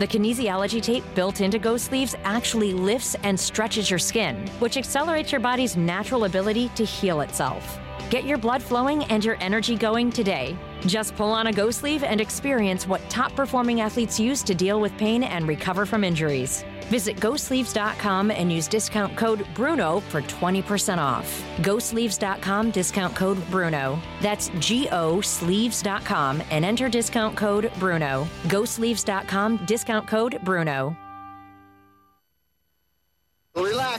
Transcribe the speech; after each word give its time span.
The 0.00 0.06
kinesiology 0.06 0.80
tape 0.80 1.04
built 1.14 1.42
into 1.42 1.58
Go 1.58 1.76
Sleeves 1.76 2.16
actually 2.24 2.72
lifts 2.72 3.16
and 3.22 3.38
stretches 3.38 3.90
your 3.90 3.98
skin, 3.98 4.46
which 4.58 4.78
accelerates 4.78 5.30
your 5.30 5.42
body's 5.42 5.76
natural 5.76 6.24
ability 6.24 6.70
to 6.76 6.86
heal 6.86 7.20
itself. 7.20 7.78
Get 8.08 8.24
your 8.24 8.38
blood 8.38 8.62
flowing 8.62 9.04
and 9.04 9.22
your 9.22 9.36
energy 9.40 9.76
going 9.76 10.10
today. 10.10 10.56
Just 10.86 11.16
pull 11.16 11.30
on 11.32 11.46
a 11.46 11.52
Go 11.52 11.70
Sleeve 11.70 12.02
and 12.04 12.20
experience 12.20 12.86
what 12.86 13.00
top 13.08 13.34
performing 13.34 13.80
athletes 13.80 14.18
use 14.18 14.42
to 14.44 14.54
deal 14.54 14.80
with 14.80 14.96
pain 14.96 15.22
and 15.22 15.46
recover 15.46 15.86
from 15.86 16.04
injuries. 16.04 16.64
Visit 16.90 17.16
GoSleeves.com 17.16 18.32
and 18.32 18.52
use 18.52 18.66
discount 18.66 19.16
code 19.16 19.46
BRUNO 19.54 20.02
for 20.02 20.22
20% 20.22 20.98
off. 20.98 21.42
GoSleeves.com, 21.58 22.72
discount 22.72 23.14
code 23.14 23.38
BRUNO. 23.50 24.00
That's 24.20 24.50
G 24.58 24.88
O 24.90 25.20
Sleeves.com 25.20 26.42
and 26.50 26.64
enter 26.64 26.88
discount 26.88 27.36
code 27.36 27.70
BRUNO. 27.78 28.26
GoSleeves.com, 28.44 29.64
discount 29.66 30.08
code 30.08 30.40
BRUNO. 30.42 30.96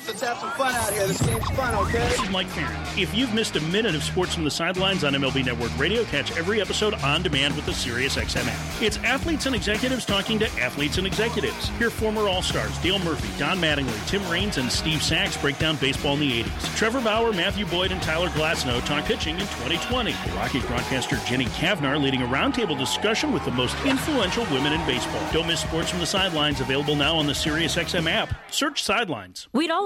Well, 0.01 0.13
relax. 0.13 0.21
Let's 0.21 0.21
have 0.21 0.37
some 0.39 0.51
fun 0.51 0.75
out 0.75 0.93
here. 0.93 1.07
This 1.07 1.21
game's 1.21 1.49
fun, 1.51 1.75
okay? 1.85 2.07
This 2.09 2.21
is 2.21 2.29
Mike 2.29 2.47
Ferrin. 2.47 2.81
If 2.97 3.13
you've 3.15 3.33
missed 3.33 3.55
a 3.55 3.61
minute 3.61 3.95
of 3.95 4.03
sports 4.03 4.33
from 4.33 4.43
the 4.43 4.51
sidelines 4.51 5.03
on 5.03 5.13
MLB 5.13 5.45
Network 5.45 5.77
Radio, 5.77 6.03
catch 6.05 6.35
every 6.37 6.61
episode 6.61 6.93
on 6.95 7.21
demand 7.23 7.55
with 7.55 7.65
the 7.65 7.71
SiriusXM 7.71 8.47
app. 8.47 8.81
It's 8.81 8.97
athletes 8.97 9.45
and 9.45 9.55
executives 9.55 10.05
talking 10.05 10.39
to 10.39 10.47
athletes 10.59 10.97
and 10.97 11.07
executives. 11.07 11.69
Hear 11.77 11.89
former 11.89 12.27
All-Stars 12.27 12.77
Dale 12.79 12.99
Murphy, 12.99 13.29
Don 13.39 13.59
Mattingly, 13.59 14.07
Tim 14.07 14.27
Raines, 14.29 14.57
and 14.57 14.71
Steve 14.71 15.01
Sax 15.01 15.37
break 15.37 15.57
down 15.59 15.77
baseball 15.77 16.13
in 16.15 16.21
the 16.21 16.43
80s. 16.43 16.77
Trevor 16.77 17.01
Bauer, 17.01 17.33
Matthew 17.33 17.65
Boyd, 17.65 17.91
and 17.91 18.01
Tyler 18.01 18.29
Glasnow 18.29 18.83
talk 18.85 19.05
pitching 19.05 19.35
in 19.35 19.41
2020. 19.41 20.11
The 20.11 20.31
Rockies 20.33 20.65
broadcaster 20.65 21.17
Jenny 21.25 21.45
Cavnar 21.45 22.01
leading 22.01 22.21
a 22.21 22.27
roundtable 22.27 22.77
discussion 22.77 23.31
with 23.31 23.43
the 23.45 23.51
most 23.51 23.75
influential 23.85 24.45
women 24.45 24.73
in 24.73 24.85
baseball. 24.85 25.21
Don't 25.31 25.47
miss 25.47 25.61
sports 25.61 25.89
from 25.89 25.99
the 25.99 26.05
sidelines. 26.05 26.61
Available 26.61 26.95
now 26.95 27.15
on 27.15 27.27
the 27.27 27.33
SiriusXM 27.33 28.09
app. 28.09 28.33
Search 28.51 28.83
Sidelines. 28.83 29.47
We'd 29.53 29.71
all 29.71 29.85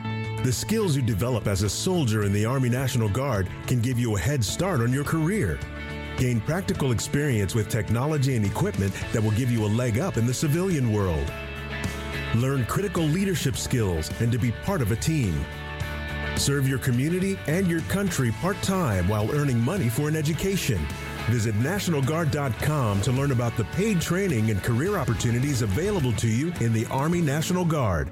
The 0.43 0.51
skills 0.51 0.95
you 0.95 1.03
develop 1.03 1.45
as 1.45 1.61
a 1.61 1.69
soldier 1.69 2.23
in 2.23 2.33
the 2.33 2.45
Army 2.45 2.67
National 2.67 3.07
Guard 3.07 3.47
can 3.67 3.79
give 3.79 3.99
you 3.99 4.15
a 4.15 4.19
head 4.19 4.43
start 4.43 4.81
on 4.81 4.91
your 4.91 5.03
career. 5.03 5.59
Gain 6.17 6.41
practical 6.41 6.91
experience 6.91 7.53
with 7.53 7.69
technology 7.69 8.35
and 8.35 8.43
equipment 8.43 8.91
that 9.13 9.21
will 9.21 9.31
give 9.31 9.51
you 9.51 9.63
a 9.63 9.67
leg 9.67 9.99
up 9.99 10.17
in 10.17 10.25
the 10.25 10.33
civilian 10.33 10.91
world. 10.91 11.31
Learn 12.33 12.65
critical 12.65 13.03
leadership 13.03 13.55
skills 13.55 14.09
and 14.19 14.31
to 14.31 14.39
be 14.39 14.51
part 14.63 14.81
of 14.81 14.91
a 14.91 14.95
team. 14.95 15.45
Serve 16.37 16.67
your 16.67 16.79
community 16.79 17.37
and 17.45 17.67
your 17.67 17.81
country 17.81 18.31
part 18.41 18.59
time 18.63 19.07
while 19.07 19.31
earning 19.35 19.59
money 19.59 19.89
for 19.89 20.07
an 20.07 20.15
education. 20.15 20.83
Visit 21.29 21.53
NationalGuard.com 21.59 23.01
to 23.01 23.11
learn 23.11 23.31
about 23.31 23.55
the 23.57 23.65
paid 23.75 24.01
training 24.01 24.49
and 24.49 24.63
career 24.63 24.97
opportunities 24.97 25.61
available 25.61 26.13
to 26.13 26.27
you 26.27 26.51
in 26.61 26.73
the 26.73 26.87
Army 26.87 27.21
National 27.21 27.63
Guard. 27.63 28.11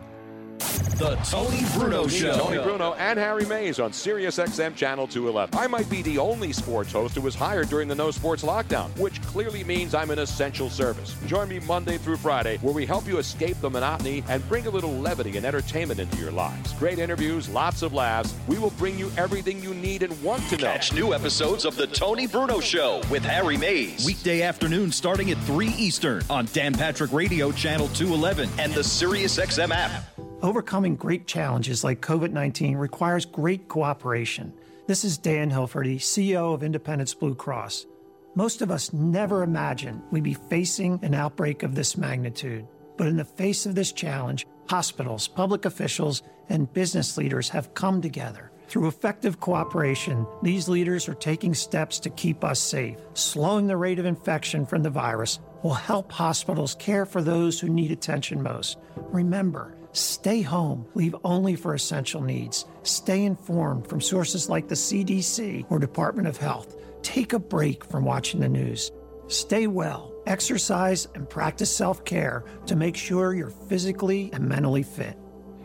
The 1.00 1.16
Tony 1.24 1.62
Bruno 1.76 2.08
Show. 2.10 2.34
Tony 2.34 2.62
Bruno 2.62 2.94
and 2.96 3.18
Harry 3.18 3.46
Mayes 3.46 3.80
on 3.80 3.94
Sirius 3.94 4.38
XM 4.38 4.76
Channel 4.76 5.08
211. 5.08 5.58
I 5.58 5.66
might 5.66 5.90
be 5.90 6.02
the 6.02 6.18
only 6.18 6.52
sports 6.52 6.92
host 6.92 7.16
who 7.16 7.22
was 7.22 7.34
hired 7.34 7.70
during 7.70 7.88
the 7.88 7.96
no 7.96 8.12
sports 8.12 8.44
lockdown, 8.44 8.90
which 9.00 9.22
clearly 9.22 9.64
means 9.64 9.96
I'm 9.96 10.12
an 10.12 10.20
essential 10.20 10.70
service. 10.70 11.16
Join 11.26 11.48
me 11.48 11.60
Monday 11.62 11.98
through 11.98 12.18
Friday, 12.18 12.58
where 12.58 12.74
we 12.74 12.86
help 12.86 13.08
you 13.08 13.18
escape 13.18 13.62
the 13.62 13.70
monotony 13.70 14.26
and 14.28 14.46
bring 14.50 14.68
a 14.68 14.70
little 14.70 14.92
levity 14.92 15.38
and 15.38 15.46
entertainment 15.46 16.02
into 16.02 16.18
your 16.18 16.32
lives. 16.32 16.74
Great 16.74 17.00
interviews, 17.00 17.48
lots 17.48 17.82
of 17.82 17.94
laughs. 17.94 18.36
We 18.50 18.60
will 18.60 18.72
bring 18.72 19.00
you 19.00 19.10
everything 19.16 19.64
you 19.64 19.74
need 19.74 20.04
and 20.04 20.22
want 20.22 20.44
to 20.50 20.58
know. 20.58 20.66
Catch 20.66 20.92
new 20.92 21.14
episodes 21.14 21.64
of 21.64 21.78
The 21.78 21.88
Tony 21.88 22.28
Bruno 22.28 22.60
Show 22.60 23.02
with 23.10 23.24
Harry 23.24 23.56
Mayes. 23.56 24.06
Weekday 24.06 24.42
afternoon 24.42 24.92
starting 24.92 25.32
at 25.32 25.38
3 25.44 25.70
Eastern 25.70 26.26
on 26.30 26.50
Dan 26.52 26.74
Patrick 26.74 27.14
Radio 27.14 27.54
Channel 27.54 27.88
211 27.90 28.50
and 28.60 28.74
the 28.74 28.82
SiriusXM 28.82 29.72
app. 29.72 30.19
Overcoming 30.42 30.96
great 30.96 31.28
challenges 31.28 31.84
like 31.84 32.00
COVID 32.00 32.32
19 32.32 32.78
requires 32.78 33.26
great 33.26 33.68
cooperation. 33.68 34.54
This 34.88 35.04
is 35.04 35.18
Dan 35.18 35.52
Hilferty, 35.52 35.98
CEO 35.98 36.54
of 36.54 36.64
Independence 36.64 37.14
Blue 37.14 37.36
Cross. 37.36 37.88
Most 38.36 38.62
of 38.62 38.72
us 38.72 38.94
never 38.94 39.44
imagined 39.44 40.02
we'd 40.12 40.24
be 40.24 40.36
facing 40.36 40.98
an 41.04 41.14
outbreak 41.14 41.62
of 41.62 41.76
this 41.76 41.98
magnitude. 41.98 42.66
But 42.96 43.08
in 43.08 43.18
the 43.18 43.26
face 43.26 43.66
of 43.66 43.76
this 43.76 43.92
challenge, 43.92 44.48
hospitals, 44.70 45.28
public 45.28 45.66
officials, 45.66 46.24
and 46.48 46.72
business 46.72 47.18
leaders 47.18 47.50
have 47.50 47.74
come 47.74 48.02
together. 48.02 48.50
Through 48.70 48.88
effective 48.88 49.42
cooperation, 49.42 50.26
these 50.42 50.70
leaders 50.70 51.10
are 51.10 51.16
taking 51.16 51.54
steps 51.54 52.00
to 52.00 52.10
keep 52.10 52.46
us 52.46 52.62
safe. 52.62 52.98
Slowing 53.14 53.68
the 53.68 53.76
rate 53.76 54.00
of 54.00 54.06
infection 54.06 54.66
from 54.66 54.84
the 54.84 54.90
virus 54.90 55.40
will 55.64 55.74
help 55.74 56.12
hospitals 56.12 56.76
care 56.76 57.06
for 57.06 57.22
those 57.22 57.60
who 57.60 57.70
need 57.70 57.92
attention 57.92 58.42
most. 58.42 58.78
Remember, 58.96 59.76
Stay 59.94 60.42
home. 60.42 60.86
Leave 60.94 61.16
only 61.24 61.56
for 61.56 61.74
essential 61.74 62.22
needs. 62.22 62.66
Stay 62.84 63.26
informed 63.26 63.88
from 63.88 64.00
sources 64.00 64.48
like 64.48 64.68
the 64.68 64.76
CDC 64.76 65.66
or 65.70 65.80
Department 65.80 66.28
of 66.28 66.38
Health. 66.38 66.76
Take 67.02 67.34
a 67.34 67.40
break 67.40 67.84
from 67.84 68.06
watching 68.06 68.40
the 68.40 68.50
news. 68.50 68.92
Stay 69.28 69.68
well, 69.68 70.14
exercise, 70.28 71.08
and 71.16 71.30
practice 71.30 71.76
self 71.76 72.06
care 72.06 72.44
to 72.68 72.76
make 72.76 72.96
sure 72.96 73.34
you're 73.34 73.50
physically 73.50 74.30
and 74.32 74.48
mentally 74.48 74.84
fit. 74.84 75.18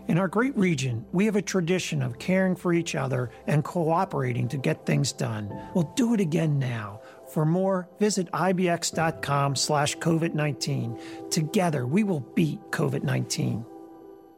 In 0.06 0.19
our 0.19 0.28
great 0.28 0.56
region, 0.56 1.05
we 1.12 1.25
have 1.25 1.37
a 1.37 1.43
tradition 1.43 2.03
of 2.03 2.19
caring 2.19 2.56
for 2.56 2.75
each 2.75 2.94
other 2.94 3.31
and 3.47 3.65
cooperating 3.65 4.49
to 4.49 4.59
get 4.59 4.84
things 4.84 5.12
done. 5.12 5.50
We'll 5.75 5.93
do 5.97 6.12
it 6.12 6.21
again 6.21 6.59
now. 6.59 7.00
For 7.34 7.45
more, 7.45 7.89
visit 7.99 8.31
ibx.com 8.31 9.56
slash 9.56 9.97
COVID-19. 9.97 11.31
Together, 11.33 11.84
we 11.84 12.05
will 12.05 12.21
beat 12.21 12.61
COVID-19. 12.71 13.67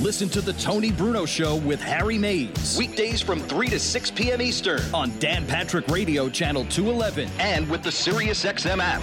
Listen 0.00 0.28
to 0.28 0.40
the 0.40 0.52
Tony 0.52 0.92
Bruno 0.92 1.26
Show 1.26 1.56
with 1.56 1.80
Harry 1.80 2.18
Mayes. 2.18 2.76
Weekdays 2.78 3.20
from 3.20 3.40
3 3.40 3.66
to 3.70 3.80
6 3.80 4.10
p.m. 4.12 4.40
Eastern 4.40 4.80
on 4.94 5.10
Dan 5.18 5.44
Patrick 5.44 5.88
Radio 5.88 6.28
Channel 6.28 6.64
211 6.66 7.28
and 7.40 7.68
with 7.68 7.82
the 7.82 7.90
SiriusXM 7.90 8.78
app. 8.78 9.02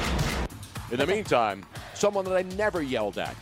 In 0.91 0.97
the 0.99 1.05
meantime, 1.05 1.65
someone 1.95 2.23
that 2.23 2.37
I 2.37 2.43
never 2.55 2.81
yelled 2.81 3.17
at 3.17 3.35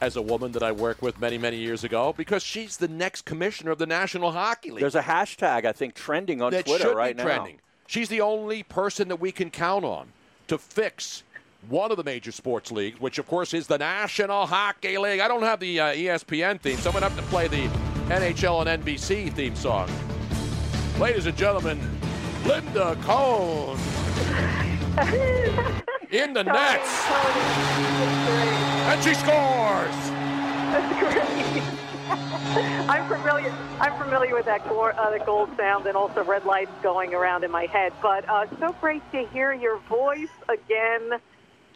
as 0.00 0.16
a 0.16 0.22
woman 0.22 0.52
that 0.52 0.62
I 0.62 0.72
worked 0.72 1.02
with 1.02 1.20
many, 1.20 1.36
many 1.36 1.58
years 1.58 1.84
ago 1.84 2.14
because 2.16 2.42
she's 2.42 2.78
the 2.78 2.88
next 2.88 3.26
commissioner 3.26 3.72
of 3.72 3.78
the 3.78 3.86
National 3.86 4.32
Hockey 4.32 4.70
League. 4.70 4.80
There's 4.80 4.94
a 4.94 5.02
hashtag, 5.02 5.66
I 5.66 5.72
think, 5.72 5.94
trending 5.94 6.40
on 6.40 6.52
that 6.52 6.64
Twitter 6.64 6.84
should 6.84 6.96
right 6.96 7.14
be 7.14 7.22
now. 7.22 7.28
trending. 7.28 7.60
She's 7.86 8.08
the 8.08 8.22
only 8.22 8.62
person 8.62 9.08
that 9.08 9.20
we 9.20 9.32
can 9.32 9.50
count 9.50 9.84
on 9.84 10.12
to 10.46 10.56
fix 10.56 11.24
one 11.66 11.90
of 11.90 11.96
the 11.96 12.04
major 12.04 12.32
sports 12.32 12.70
leagues, 12.70 13.00
which 13.00 13.18
of 13.18 13.26
course 13.26 13.52
is 13.52 13.66
the 13.66 13.78
National 13.78 14.46
Hockey 14.46 14.96
League. 14.96 15.20
I 15.20 15.28
don't 15.28 15.42
have 15.42 15.60
the 15.60 15.80
uh, 15.80 15.86
ESPN 15.94 16.60
theme, 16.60 16.76
so 16.78 16.90
I'm 16.90 16.92
going 16.92 17.02
to 17.02 17.08
have 17.10 17.18
to 17.18 17.30
play 17.30 17.48
the 17.48 17.66
NHL 18.08 18.66
and 18.66 18.84
NBC 18.84 19.32
theme 19.32 19.56
song. 19.56 19.90
Ladies 20.98 21.26
and 21.26 21.36
gentlemen, 21.36 21.80
Linda 22.46 22.96
Cohn 23.02 23.78
in 26.10 26.32
the 26.32 26.44
nets. 26.44 27.04
And 28.88 29.02
she 29.02 29.14
scores. 29.14 29.94
That's 30.70 31.00
great. 31.00 31.62
I'm 32.88 33.06
familiar. 33.06 33.54
I'm 33.80 34.02
familiar 34.02 34.34
with 34.34 34.46
that 34.46 34.66
gold, 34.66 34.92
uh, 34.96 35.10
the 35.10 35.18
gold 35.18 35.50
sound 35.56 35.86
and 35.86 35.96
also 35.96 36.24
red 36.24 36.46
lights 36.46 36.70
going 36.82 37.12
around 37.14 37.44
in 37.44 37.50
my 37.50 37.66
head. 37.66 37.92
But 38.00 38.26
uh, 38.28 38.46
so 38.58 38.74
great 38.80 39.02
to 39.12 39.26
hear 39.26 39.52
your 39.52 39.78
voice 39.80 40.30
again 40.48 41.20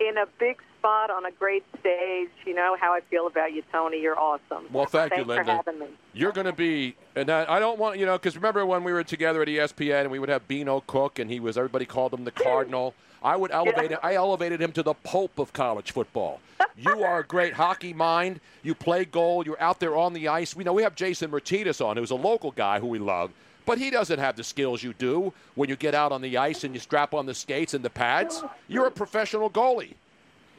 in 0.08 0.18
a 0.18 0.26
big 0.38 0.60
spot 0.78 1.10
on 1.10 1.24
a 1.24 1.30
great 1.30 1.64
stage. 1.80 2.30
You 2.44 2.54
know 2.54 2.76
how 2.80 2.92
I 2.92 3.00
feel 3.10 3.26
about 3.26 3.52
you, 3.52 3.62
Tony. 3.70 4.00
You're 4.00 4.18
awesome. 4.18 4.66
Well, 4.72 4.86
thank 4.86 5.10
Thanks 5.10 5.18
you, 5.18 5.28
Linda. 5.28 5.44
for 5.44 5.50
having 5.52 5.78
me. 5.78 5.86
You're 6.12 6.32
going 6.32 6.46
to 6.46 6.52
be, 6.52 6.96
and 7.14 7.30
I, 7.30 7.56
I 7.56 7.58
don't 7.58 7.78
want 7.78 7.98
you 7.98 8.06
know, 8.06 8.18
because 8.18 8.36
remember 8.36 8.66
when 8.66 8.84
we 8.84 8.92
were 8.92 9.04
together 9.04 9.42
at 9.42 9.48
ESPN 9.48 10.02
and 10.02 10.10
we 10.10 10.18
would 10.18 10.28
have 10.28 10.46
Beano 10.48 10.82
Cook, 10.86 11.18
and 11.18 11.30
he 11.30 11.40
was 11.40 11.56
everybody 11.56 11.84
called 11.84 12.12
him 12.12 12.24
the 12.24 12.30
Cardinal. 12.30 12.94
I 13.22 13.36
would 13.36 13.52
elevate 13.52 13.92
it. 13.92 14.00
I 14.02 14.14
elevated 14.14 14.60
him 14.60 14.72
to 14.72 14.82
the 14.82 14.94
Pope 14.94 15.38
of 15.38 15.52
college 15.52 15.92
football. 15.92 16.40
You 16.76 17.04
are 17.04 17.20
a 17.20 17.24
great 17.24 17.52
hockey 17.52 17.92
mind. 17.92 18.40
You 18.62 18.74
play 18.74 19.04
goal. 19.04 19.44
You're 19.46 19.60
out 19.60 19.78
there 19.78 19.96
on 19.96 20.12
the 20.12 20.26
ice. 20.28 20.56
We 20.56 20.64
know 20.64 20.72
we 20.72 20.82
have 20.82 20.96
Jason 20.96 21.30
Martinez 21.30 21.80
on, 21.80 21.96
who's 21.96 22.10
a 22.10 22.16
local 22.16 22.50
guy 22.50 22.80
who 22.80 22.88
we 22.88 22.98
love, 22.98 23.30
but 23.64 23.78
he 23.78 23.90
doesn't 23.90 24.18
have 24.18 24.36
the 24.36 24.44
skills 24.44 24.82
you 24.82 24.92
do 24.94 25.32
when 25.54 25.68
you 25.68 25.76
get 25.76 25.94
out 25.94 26.12
on 26.12 26.20
the 26.22 26.36
ice 26.36 26.64
and 26.64 26.74
you 26.74 26.80
strap 26.80 27.14
on 27.14 27.26
the 27.26 27.34
skates 27.34 27.74
and 27.74 27.84
the 27.84 27.90
pads. 27.90 28.42
You're 28.68 28.86
a 28.86 28.90
professional 28.90 29.50
goalie. 29.50 29.94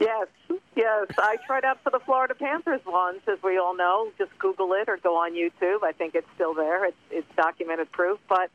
Yes, 0.00 0.26
yes. 0.76 1.06
I 1.18 1.36
tried 1.46 1.64
out 1.64 1.78
for 1.82 1.90
the 1.90 2.00
Florida 2.00 2.34
Panthers 2.34 2.80
once, 2.86 3.20
as 3.28 3.38
we 3.42 3.58
all 3.58 3.76
know. 3.76 4.10
Just 4.18 4.36
Google 4.38 4.72
it 4.72 4.88
or 4.88 4.96
go 4.96 5.16
on 5.16 5.32
YouTube. 5.32 5.82
I 5.82 5.92
think 5.92 6.14
it's 6.14 6.26
still 6.34 6.54
there. 6.54 6.86
It's, 6.86 6.96
it's 7.10 7.36
documented 7.36 7.90
proof. 7.92 8.18
But 8.28 8.50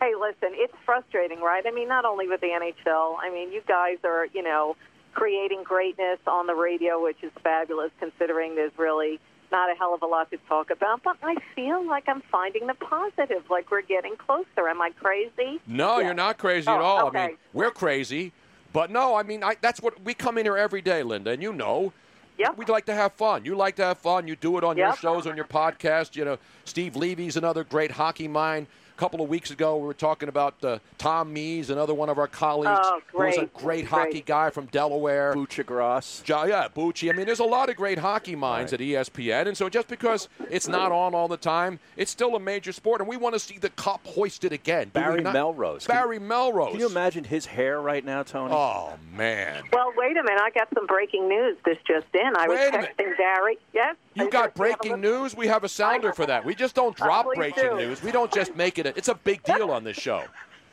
hey, 0.00 0.12
listen, 0.18 0.50
it's 0.52 0.74
frustrating, 0.84 1.40
right? 1.40 1.64
I 1.66 1.70
mean, 1.70 1.88
not 1.88 2.04
only 2.04 2.28
with 2.28 2.40
the 2.40 2.48
NHL. 2.48 3.16
I 3.20 3.30
mean, 3.30 3.52
you 3.52 3.62
guys 3.66 3.98
are, 4.04 4.26
you 4.26 4.42
know, 4.42 4.76
creating 5.14 5.62
greatness 5.62 6.18
on 6.26 6.46
the 6.46 6.54
radio, 6.54 7.02
which 7.02 7.22
is 7.22 7.32
fabulous, 7.42 7.90
considering 7.98 8.54
there's 8.54 8.76
really 8.76 9.20
not 9.54 9.70
a 9.70 9.74
hell 9.76 9.94
of 9.94 10.02
a 10.02 10.06
lot 10.06 10.30
to 10.32 10.36
talk 10.48 10.70
about. 10.70 11.02
But 11.04 11.16
I 11.22 11.36
feel 11.54 11.86
like 11.86 12.04
I'm 12.08 12.22
finding 12.22 12.66
the 12.66 12.74
positive, 12.74 13.44
like 13.48 13.70
we're 13.70 13.82
getting 13.82 14.16
closer. 14.16 14.68
Am 14.68 14.82
I 14.82 14.90
crazy? 14.90 15.60
No, 15.66 15.98
Yeah. 15.98 16.06
you're 16.06 16.14
not 16.14 16.38
crazy 16.38 16.68
at 16.68 16.80
Oh, 16.80 16.82
all. 16.82 16.98
I 16.98 17.02
okay. 17.08 17.26
mean, 17.28 17.36
we're 17.52 17.70
crazy, 17.70 18.32
but 18.72 18.90
no, 18.90 19.14
I 19.14 19.22
mean, 19.22 19.44
I, 19.44 19.54
that's 19.60 19.80
what 19.80 20.02
we 20.02 20.12
come 20.12 20.38
in 20.38 20.44
here 20.44 20.56
every 20.56 20.82
day, 20.82 21.02
Linda, 21.04 21.30
and 21.30 21.42
you 21.42 21.52
know. 21.52 21.92
Yep. 22.36 22.56
We'd 22.58 22.68
like 22.68 22.84
to 22.86 22.94
have 22.94 23.12
fun. 23.12 23.44
You 23.44 23.54
like 23.54 23.76
to 23.76 23.84
have 23.84 23.98
fun. 23.98 24.26
You 24.26 24.34
do 24.34 24.58
it 24.58 24.64
on 24.64 24.76
your 24.76 24.96
shows, 24.96 25.24
on 25.28 25.36
your 25.36 25.44
podcast. 25.44 26.16
You 26.16 26.24
know, 26.24 26.38
Steve 26.64 26.96
Levy's 26.96 27.36
another 27.36 27.62
great 27.62 27.92
hockey 27.92 28.26
mind. 28.26 28.66
A 28.96 29.00
couple 29.00 29.20
of 29.22 29.28
weeks 29.28 29.50
ago, 29.50 29.76
we 29.76 29.86
were 29.88 29.92
talking 29.92 30.28
about 30.28 30.54
uh, 30.62 30.78
Tom 30.98 31.32
Mees, 31.32 31.68
another 31.68 31.92
one 31.92 32.08
of 32.08 32.16
our 32.16 32.28
colleagues, 32.28 32.78
Oh, 32.80 33.00
who 33.12 33.18
was 33.24 33.34
a 33.34 33.38
great. 33.40 33.52
great 33.54 33.62
Great. 33.64 33.86
hockey 33.88 34.20
guy 34.24 34.50
from 34.50 34.66
Delaware. 34.66 35.34
Buccigross. 35.34 36.22
Jo- 36.22 36.44
yeah, 36.44 36.68
Bucci. 36.68 37.10
I 37.12 37.16
mean, 37.16 37.26
there's 37.26 37.40
a 37.40 37.44
lot 37.44 37.68
of 37.68 37.74
great 37.74 37.98
hockey 37.98 38.36
minds 38.36 38.72
at 38.72 38.80
E 38.80 38.90
ESPN, 38.92 39.48
and 39.48 39.56
so 39.56 39.68
just 39.68 39.88
because 39.88 40.28
it's 40.48 40.68
not 40.68 40.92
on 40.92 41.12
all 41.12 41.26
the 41.26 41.36
time, 41.36 41.80
it's 41.96 42.12
still 42.12 42.36
a 42.36 42.40
major 42.40 42.70
sport, 42.70 43.00
and 43.00 43.08
we 43.08 43.16
want 43.16 43.34
to 43.34 43.40
see 43.40 43.58
the 43.58 43.70
cup 43.70 44.00
hoisted 44.06 44.52
again. 44.52 44.90
Barry 44.90 45.22
not? 45.22 45.32
Melrose. 45.34 45.86
Can- 45.88 45.96
Barry 45.96 46.20
Melrose. 46.20 46.70
Can 46.70 46.78
you 46.78 46.86
imagine 46.86 47.24
his 47.24 47.46
hair 47.46 47.80
right 47.80 48.04
now, 48.04 48.22
Tony? 48.22 48.54
Oh 48.54 48.92
man, 49.12 49.64
Well, 49.72 49.92
wait 49.96 50.16
a 50.16 50.22
minute. 50.22 50.40
I 50.40 50.50
got 50.50 50.68
some 50.72 50.86
breaking 50.86 51.28
news. 51.28 51.56
This 51.64 51.78
just 51.84 52.06
in. 52.14 52.32
I 52.36 52.46
was 52.46 52.58
Wait 52.60 52.68
a 52.68 52.72
minute. 52.78 52.90
texting 52.96 53.16
Barry. 53.16 53.58
Yes. 53.72 53.96
you 54.14 54.30
got 54.30 54.30
just 54.30 54.34
have 54.34 54.50
a 54.50 54.58
breaking 54.58 55.00
news. 55.00 55.36
We 55.36 55.48
have 55.48 55.64
a 55.64 55.68
sounder 55.68 56.12
for 56.12 56.26
that. 56.26 56.44
We 56.44 56.54
just 56.54 56.76
don't 56.76 56.94
drop 56.96 57.26
breaking 57.34 57.70
do. 57.70 57.76
news. 57.76 58.00
We 58.00 58.12
don't 58.12 58.32
just 58.32 58.54
make 58.54 58.78
it. 58.78 58.83
A, 58.86 58.96
it's 58.96 59.08
a 59.08 59.14
big 59.14 59.42
deal 59.42 59.70
on 59.70 59.84
this 59.84 59.96
show. 59.96 60.22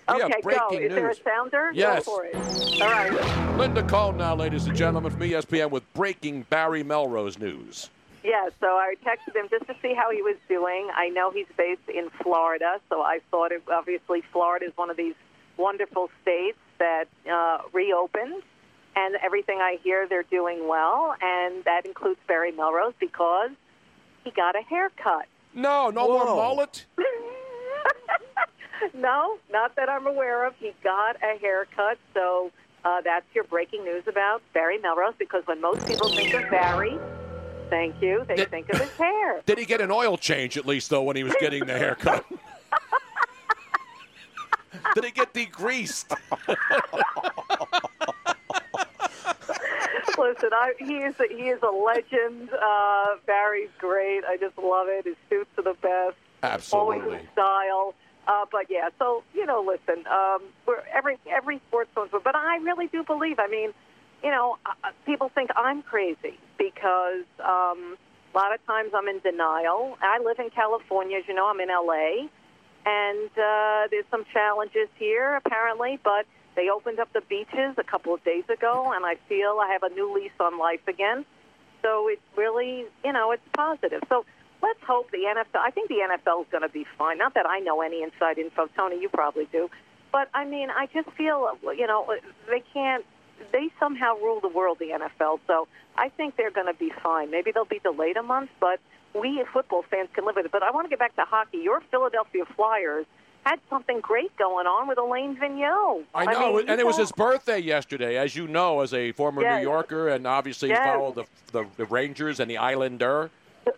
We 0.09 0.15
Okay, 0.15 0.33
have 0.33 0.43
go. 0.43 0.69
breaking 0.69 0.89
Is 0.89 0.95
there 0.95 1.09
a 1.09 1.15
sounder? 1.15 1.71
Yes. 1.73 2.05
Go 2.05 2.15
for 2.15 2.25
it. 2.25 2.35
All 2.81 2.89
right. 2.89 3.57
Linda 3.57 3.83
Cohn 3.83 4.17
now, 4.17 4.35
ladies 4.35 4.65
and 4.65 4.75
gentlemen, 4.75 5.11
from 5.11 5.21
ESPN 5.21 5.69
with 5.69 5.83
breaking 5.93 6.45
Barry 6.49 6.83
Melrose 6.83 7.37
news. 7.39 7.89
Yeah, 8.23 8.49
so 8.59 8.67
I 8.67 8.95
texted 9.05 9.35
him 9.35 9.47
just 9.49 9.65
to 9.67 9.75
see 9.81 9.93
how 9.93 10.11
he 10.11 10.21
was 10.21 10.35
doing. 10.47 10.89
I 10.93 11.09
know 11.09 11.31
he's 11.31 11.47
based 11.57 11.87
in 11.87 12.09
Florida, 12.21 12.79
so 12.89 13.01
I 13.01 13.19
thought 13.31 13.51
it, 13.51 13.63
obviously 13.71 14.21
Florida 14.31 14.65
is 14.65 14.73
one 14.75 14.89
of 14.89 14.97
these 14.97 15.15
wonderful 15.57 16.09
states 16.21 16.57
that 16.77 17.05
uh, 17.31 17.59
reopened, 17.73 18.43
and 18.95 19.15
everything 19.23 19.59
I 19.59 19.77
hear 19.83 20.07
they're 20.07 20.23
doing 20.23 20.67
well, 20.67 21.15
and 21.21 21.63
that 21.63 21.85
includes 21.85 22.19
Barry 22.27 22.51
Melrose 22.51 22.93
because 22.99 23.51
he 24.23 24.31
got 24.31 24.55
a 24.55 24.61
haircut. 24.61 25.25
No, 25.53 25.89
no 25.89 26.07
more 26.07 26.25
mullet. 26.25 26.85
no, 28.93 29.37
not 29.51 29.75
that 29.75 29.89
I'm 29.89 30.07
aware 30.07 30.45
of. 30.45 30.53
He 30.57 30.71
got 30.83 31.15
a 31.23 31.37
haircut, 31.39 31.97
so 32.13 32.51
uh, 32.83 33.01
that's 33.01 33.25
your 33.33 33.43
breaking 33.45 33.83
news 33.83 34.03
about 34.07 34.41
Barry 34.53 34.77
Melrose. 34.79 35.13
Because 35.17 35.43
when 35.45 35.61
most 35.61 35.85
people 35.87 36.09
think 36.09 36.33
of 36.33 36.49
Barry, 36.49 36.97
thank 37.69 38.01
you, 38.01 38.25
they 38.27 38.35
Did- 38.35 38.49
think 38.49 38.69
of 38.69 38.79
his 38.79 38.91
hair. 38.97 39.41
Did 39.45 39.57
he 39.59 39.65
get 39.65 39.81
an 39.81 39.91
oil 39.91 40.17
change 40.17 40.57
at 40.57 40.65
least 40.65 40.89
though 40.89 41.03
when 41.03 41.15
he 41.15 41.23
was 41.23 41.35
getting 41.39 41.65
the 41.65 41.77
haircut? 41.77 42.25
Did 44.95 45.05
he 45.05 45.11
get 45.11 45.33
degreased? 45.33 46.15
Listen, 50.17 50.49
I, 50.53 50.73
he 50.77 50.97
is 50.97 51.15
a, 51.19 51.27
he 51.33 51.49
is 51.49 51.59
a 51.63 51.71
legend. 51.71 52.49
Uh, 52.53 53.15
Barry's 53.25 53.69
great. 53.79 54.23
I 54.25 54.37
just 54.37 54.57
love 54.57 54.87
it. 54.89 55.05
His 55.05 55.15
suits 55.29 55.49
are 55.57 55.63
the 55.63 55.75
best. 55.81 56.15
Always 56.43 56.53
Absolutely. 56.53 57.17
in 57.19 57.27
style. 57.33 57.93
Uh, 58.27 58.45
but 58.51 58.67
yeah, 58.69 58.89
so 58.99 59.23
you 59.33 59.45
know, 59.45 59.65
listen, 59.65 60.05
um, 60.07 60.43
we're 60.67 60.83
every 60.93 61.17
every 61.29 61.59
sports 61.67 61.89
owns, 61.97 62.11
but 62.11 62.35
I 62.35 62.57
really 62.57 62.87
do 62.87 63.03
believe. 63.03 63.39
I 63.39 63.47
mean, 63.47 63.71
you 64.23 64.29
know, 64.29 64.57
uh, 64.65 64.91
people 65.05 65.31
think 65.33 65.49
I'm 65.55 65.81
crazy 65.81 66.37
because 66.57 67.25
um, 67.39 67.97
a 68.33 68.37
lot 68.37 68.53
of 68.53 68.65
times 68.67 68.91
I'm 68.95 69.07
in 69.07 69.19
denial. 69.19 69.97
I 70.01 70.19
live 70.23 70.39
in 70.39 70.49
California, 70.51 71.17
as 71.17 71.23
you 71.27 71.33
know. 71.33 71.47
I'm 71.47 71.59
in 71.59 71.69
LA, 71.69 72.27
and 72.85 73.29
uh, 73.31 73.87
there's 73.89 74.05
some 74.11 74.23
challenges 74.31 74.87
here 74.97 75.35
apparently, 75.35 75.99
but 76.03 76.25
they 76.55 76.69
opened 76.69 76.99
up 76.99 77.11
the 77.13 77.21
beaches 77.21 77.75
a 77.77 77.83
couple 77.83 78.13
of 78.13 78.23
days 78.23 78.43
ago, 78.53 78.91
and 78.95 79.05
I 79.05 79.15
feel 79.27 79.57
I 79.61 79.71
have 79.71 79.83
a 79.83 79.93
new 79.93 80.13
lease 80.13 80.31
on 80.39 80.59
life 80.59 80.87
again. 80.87 81.25
So 81.81 82.07
it's 82.07 82.21
really, 82.37 82.85
you 83.03 83.13
know, 83.13 83.31
it's 83.31 83.43
positive. 83.55 84.01
So 84.09 84.25
let's 84.61 84.79
hope 84.85 85.11
the 85.11 85.19
NFL. 85.19 85.59
I 85.59 85.71
think 85.71 85.89
the 85.89 85.95
NFL 85.95 86.41
is 86.41 86.47
going 86.51 86.63
to 86.63 86.69
be 86.69 86.85
fine. 86.97 87.17
Not 87.17 87.33
that 87.33 87.45
I 87.47 87.59
know 87.59 87.81
any 87.81 88.03
inside 88.03 88.37
info, 88.37 88.67
Tony. 88.75 88.99
You 89.01 89.09
probably 89.09 89.47
do, 89.51 89.69
but 90.11 90.29
I 90.33 90.45
mean, 90.45 90.69
I 90.69 90.87
just 90.93 91.09
feel, 91.11 91.57
you 91.77 91.87
know, 91.87 92.13
they 92.49 92.63
can't. 92.73 93.05
They 93.51 93.69
somehow 93.79 94.15
rule 94.17 94.39
the 94.39 94.47
world, 94.49 94.77
the 94.79 94.89
NFL. 94.89 95.39
So 95.47 95.67
I 95.97 96.09
think 96.09 96.37
they're 96.37 96.51
going 96.51 96.67
to 96.67 96.75
be 96.77 96.91
fine. 97.01 97.31
Maybe 97.31 97.51
they'll 97.51 97.65
be 97.65 97.79
delayed 97.79 98.15
a 98.17 98.21
month, 98.23 98.51
but 98.59 98.79
we 99.19 99.43
football 99.51 99.83
fans 99.89 100.09
can 100.13 100.25
live 100.25 100.35
with 100.35 100.45
it. 100.45 100.51
But 100.51 100.61
I 100.63 100.69
want 100.71 100.85
to 100.85 100.89
get 100.89 100.99
back 100.99 101.15
to 101.15 101.23
hockey. 101.25 101.57
Your 101.57 101.81
Philadelphia 101.89 102.43
Flyers 102.55 103.05
had 103.43 103.59
something 103.71 103.99
great 103.99 104.35
going 104.37 104.67
on 104.67 104.87
with 104.87 104.99
Alain 104.99 105.35
Vigneault. 105.35 106.03
I 106.13 106.25
know, 106.25 106.57
mean, 106.57 106.69
and 106.69 106.79
it 106.79 106.85
was 106.85 106.97
his 106.97 107.11
birthday 107.11 107.57
yesterday, 107.57 108.17
as 108.17 108.35
you 108.35 108.47
know, 108.47 108.81
as 108.81 108.93
a 108.93 109.11
former 109.13 109.41
Yes. 109.41 109.57
New 109.57 109.63
Yorker, 109.69 110.09
and 110.09 110.27
obviously 110.27 110.69
Yes. 110.69 110.85
follow 110.85 111.11
the, 111.11 111.25
the 111.51 111.65
the 111.77 111.85
Rangers 111.85 112.39
and 112.39 112.49
the 112.49 112.57
Islander. 112.59 113.31
Uh, 113.65 113.71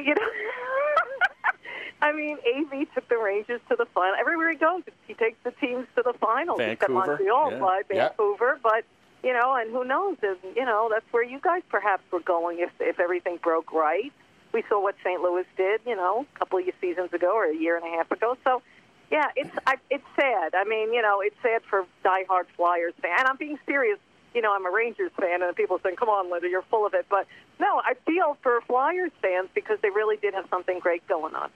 you 0.00 0.14
know. 0.14 0.28
I 2.02 2.12
mean, 2.12 2.36
AV 2.36 2.92
took 2.94 3.08
the 3.08 3.16
Rangers 3.16 3.60
to 3.70 3.76
the 3.76 3.86
final. 3.86 4.14
Everywhere 4.20 4.50
he 4.50 4.58
goes, 4.58 4.82
he 5.06 5.14
takes 5.14 5.38
the 5.42 5.52
teams 5.52 5.86
to 5.96 6.02
the 6.02 6.12
finals. 6.20 6.60
Except 6.60 6.92
Vancouver, 6.92 7.06
Montreal, 7.06 7.50
yeah. 7.52 7.58
but 7.58 7.96
Yeah. 7.96 8.08
Vancouver. 8.08 8.58
But 8.62 8.84
you 9.22 9.32
know, 9.32 9.54
and 9.54 9.70
who 9.70 9.84
knows? 9.84 10.18
And, 10.22 10.36
you 10.54 10.66
know, 10.66 10.90
that's 10.92 11.06
where 11.10 11.24
you 11.24 11.40
guys 11.40 11.62
perhaps 11.70 12.02
were 12.12 12.20
going 12.20 12.58
if 12.60 12.70
if 12.78 13.00
everything 13.00 13.38
broke 13.42 13.72
right. 13.72 14.12
We 14.52 14.62
saw 14.68 14.80
what 14.80 14.94
St. 15.02 15.20
Louis 15.20 15.46
did, 15.56 15.80
you 15.86 15.96
know, 15.96 16.26
a 16.34 16.38
couple 16.38 16.58
of 16.58 16.64
seasons 16.80 17.12
ago 17.12 17.34
or 17.34 17.46
a 17.46 17.56
year 17.56 17.76
and 17.76 17.84
a 17.84 17.96
half 17.96 18.10
ago. 18.12 18.36
So, 18.44 18.62
yeah, 19.10 19.30
it's 19.34 19.50
I, 19.66 19.76
it's 19.90 20.04
sad. 20.14 20.54
I 20.54 20.64
mean, 20.64 20.92
you 20.92 21.02
know, 21.02 21.20
it's 21.20 21.36
sad 21.42 21.62
for 21.68 21.86
diehard 22.04 22.44
Flyers 22.56 22.94
fan. 23.00 23.16
And 23.18 23.28
I'm 23.28 23.36
being 23.36 23.58
serious. 23.66 23.98
You 24.34 24.42
know, 24.42 24.52
I'm 24.54 24.66
a 24.66 24.70
Rangers 24.70 25.12
fan, 25.18 25.42
and 25.42 25.54
people 25.54 25.78
saying, 25.82 25.96
"Come 25.96 26.08
on, 26.08 26.30
Linda, 26.30 26.48
you're 26.48 26.62
full 26.62 26.86
of 26.86 26.94
it." 26.94 27.06
But 27.08 27.26
no, 27.60 27.80
I 27.84 27.94
feel 28.06 28.36
for 28.42 28.60
Flyers 28.62 29.12
fans 29.22 29.48
because 29.54 29.78
they 29.80 29.90
really 29.90 30.16
did 30.16 30.34
have 30.34 30.46
something 30.50 30.80
great 30.80 31.06
going 31.06 31.34
on. 31.34 31.50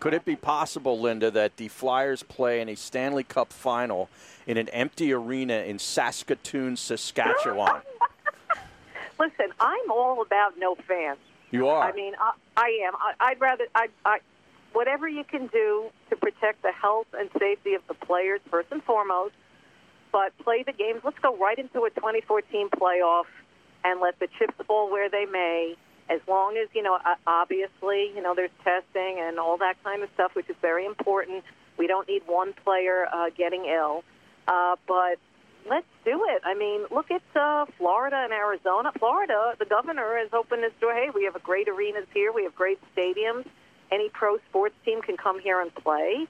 Could 0.00 0.14
it 0.14 0.24
be 0.24 0.36
possible, 0.36 1.00
Linda, 1.00 1.30
that 1.30 1.56
the 1.56 1.68
Flyers 1.68 2.22
play 2.22 2.60
in 2.60 2.68
a 2.68 2.74
Stanley 2.74 3.24
Cup 3.24 3.52
final 3.52 4.10
in 4.46 4.58
an 4.58 4.68
empty 4.68 5.12
arena 5.12 5.54
in 5.54 5.78
Saskatoon, 5.78 6.76
Saskatchewan? 6.76 7.80
Listen, 9.18 9.46
I'm 9.58 9.90
all 9.90 10.20
about 10.20 10.58
no 10.58 10.74
fans. 10.74 11.18
You 11.50 11.68
are. 11.68 11.88
I 11.88 11.92
mean, 11.92 12.14
I, 12.20 12.32
I 12.56 12.86
am. 12.86 12.94
I, 12.96 13.30
I'd 13.30 13.40
rather, 13.40 13.64
I, 13.74 13.88
I, 14.04 14.18
whatever 14.72 15.08
you 15.08 15.24
can 15.24 15.46
do 15.46 15.86
to 16.10 16.16
protect 16.16 16.62
the 16.62 16.72
health 16.72 17.06
and 17.18 17.30
safety 17.38 17.74
of 17.74 17.82
the 17.88 17.94
players, 17.94 18.40
first 18.50 18.68
and 18.72 18.82
foremost. 18.82 19.32
But 20.14 20.30
play 20.44 20.62
the 20.62 20.72
games. 20.72 21.00
Let's 21.02 21.18
go 21.18 21.36
right 21.36 21.58
into 21.58 21.82
a 21.82 21.90
2014 21.90 22.68
playoff 22.70 23.24
and 23.82 24.00
let 24.00 24.16
the 24.20 24.28
chips 24.38 24.54
fall 24.64 24.88
where 24.88 25.10
they 25.10 25.26
may. 25.26 25.74
As 26.08 26.20
long 26.28 26.56
as 26.56 26.68
you 26.72 26.82
know, 26.82 26.98
obviously, 27.26 28.12
you 28.14 28.22
know, 28.22 28.32
there's 28.36 28.54
testing 28.62 29.18
and 29.18 29.40
all 29.40 29.58
that 29.58 29.74
kind 29.82 30.04
of 30.04 30.08
stuff, 30.14 30.36
which 30.36 30.48
is 30.48 30.54
very 30.62 30.86
important. 30.86 31.42
We 31.76 31.88
don't 31.88 32.06
need 32.06 32.22
one 32.26 32.52
player 32.64 33.06
uh, 33.12 33.30
getting 33.36 33.64
ill, 33.64 34.04
uh, 34.46 34.76
but 34.86 35.18
let's 35.68 35.90
do 36.04 36.24
it. 36.28 36.42
I 36.44 36.54
mean, 36.54 36.84
look 36.92 37.10
at 37.10 37.22
uh, 37.34 37.66
Florida 37.76 38.16
and 38.22 38.32
Arizona. 38.32 38.92
Florida, 38.96 39.54
the 39.58 39.64
governor 39.64 40.16
has 40.18 40.28
opened 40.32 40.62
his 40.62 40.72
door. 40.80 40.94
Hey, 40.94 41.08
we 41.12 41.24
have 41.24 41.34
a 41.34 41.40
great 41.40 41.68
arenas 41.68 42.06
here. 42.14 42.30
We 42.32 42.44
have 42.44 42.54
great 42.54 42.78
stadiums. 42.94 43.46
Any 43.90 44.10
pro 44.10 44.38
sports 44.48 44.76
team 44.84 45.02
can 45.02 45.16
come 45.16 45.40
here 45.40 45.60
and 45.60 45.74
play. 45.74 46.28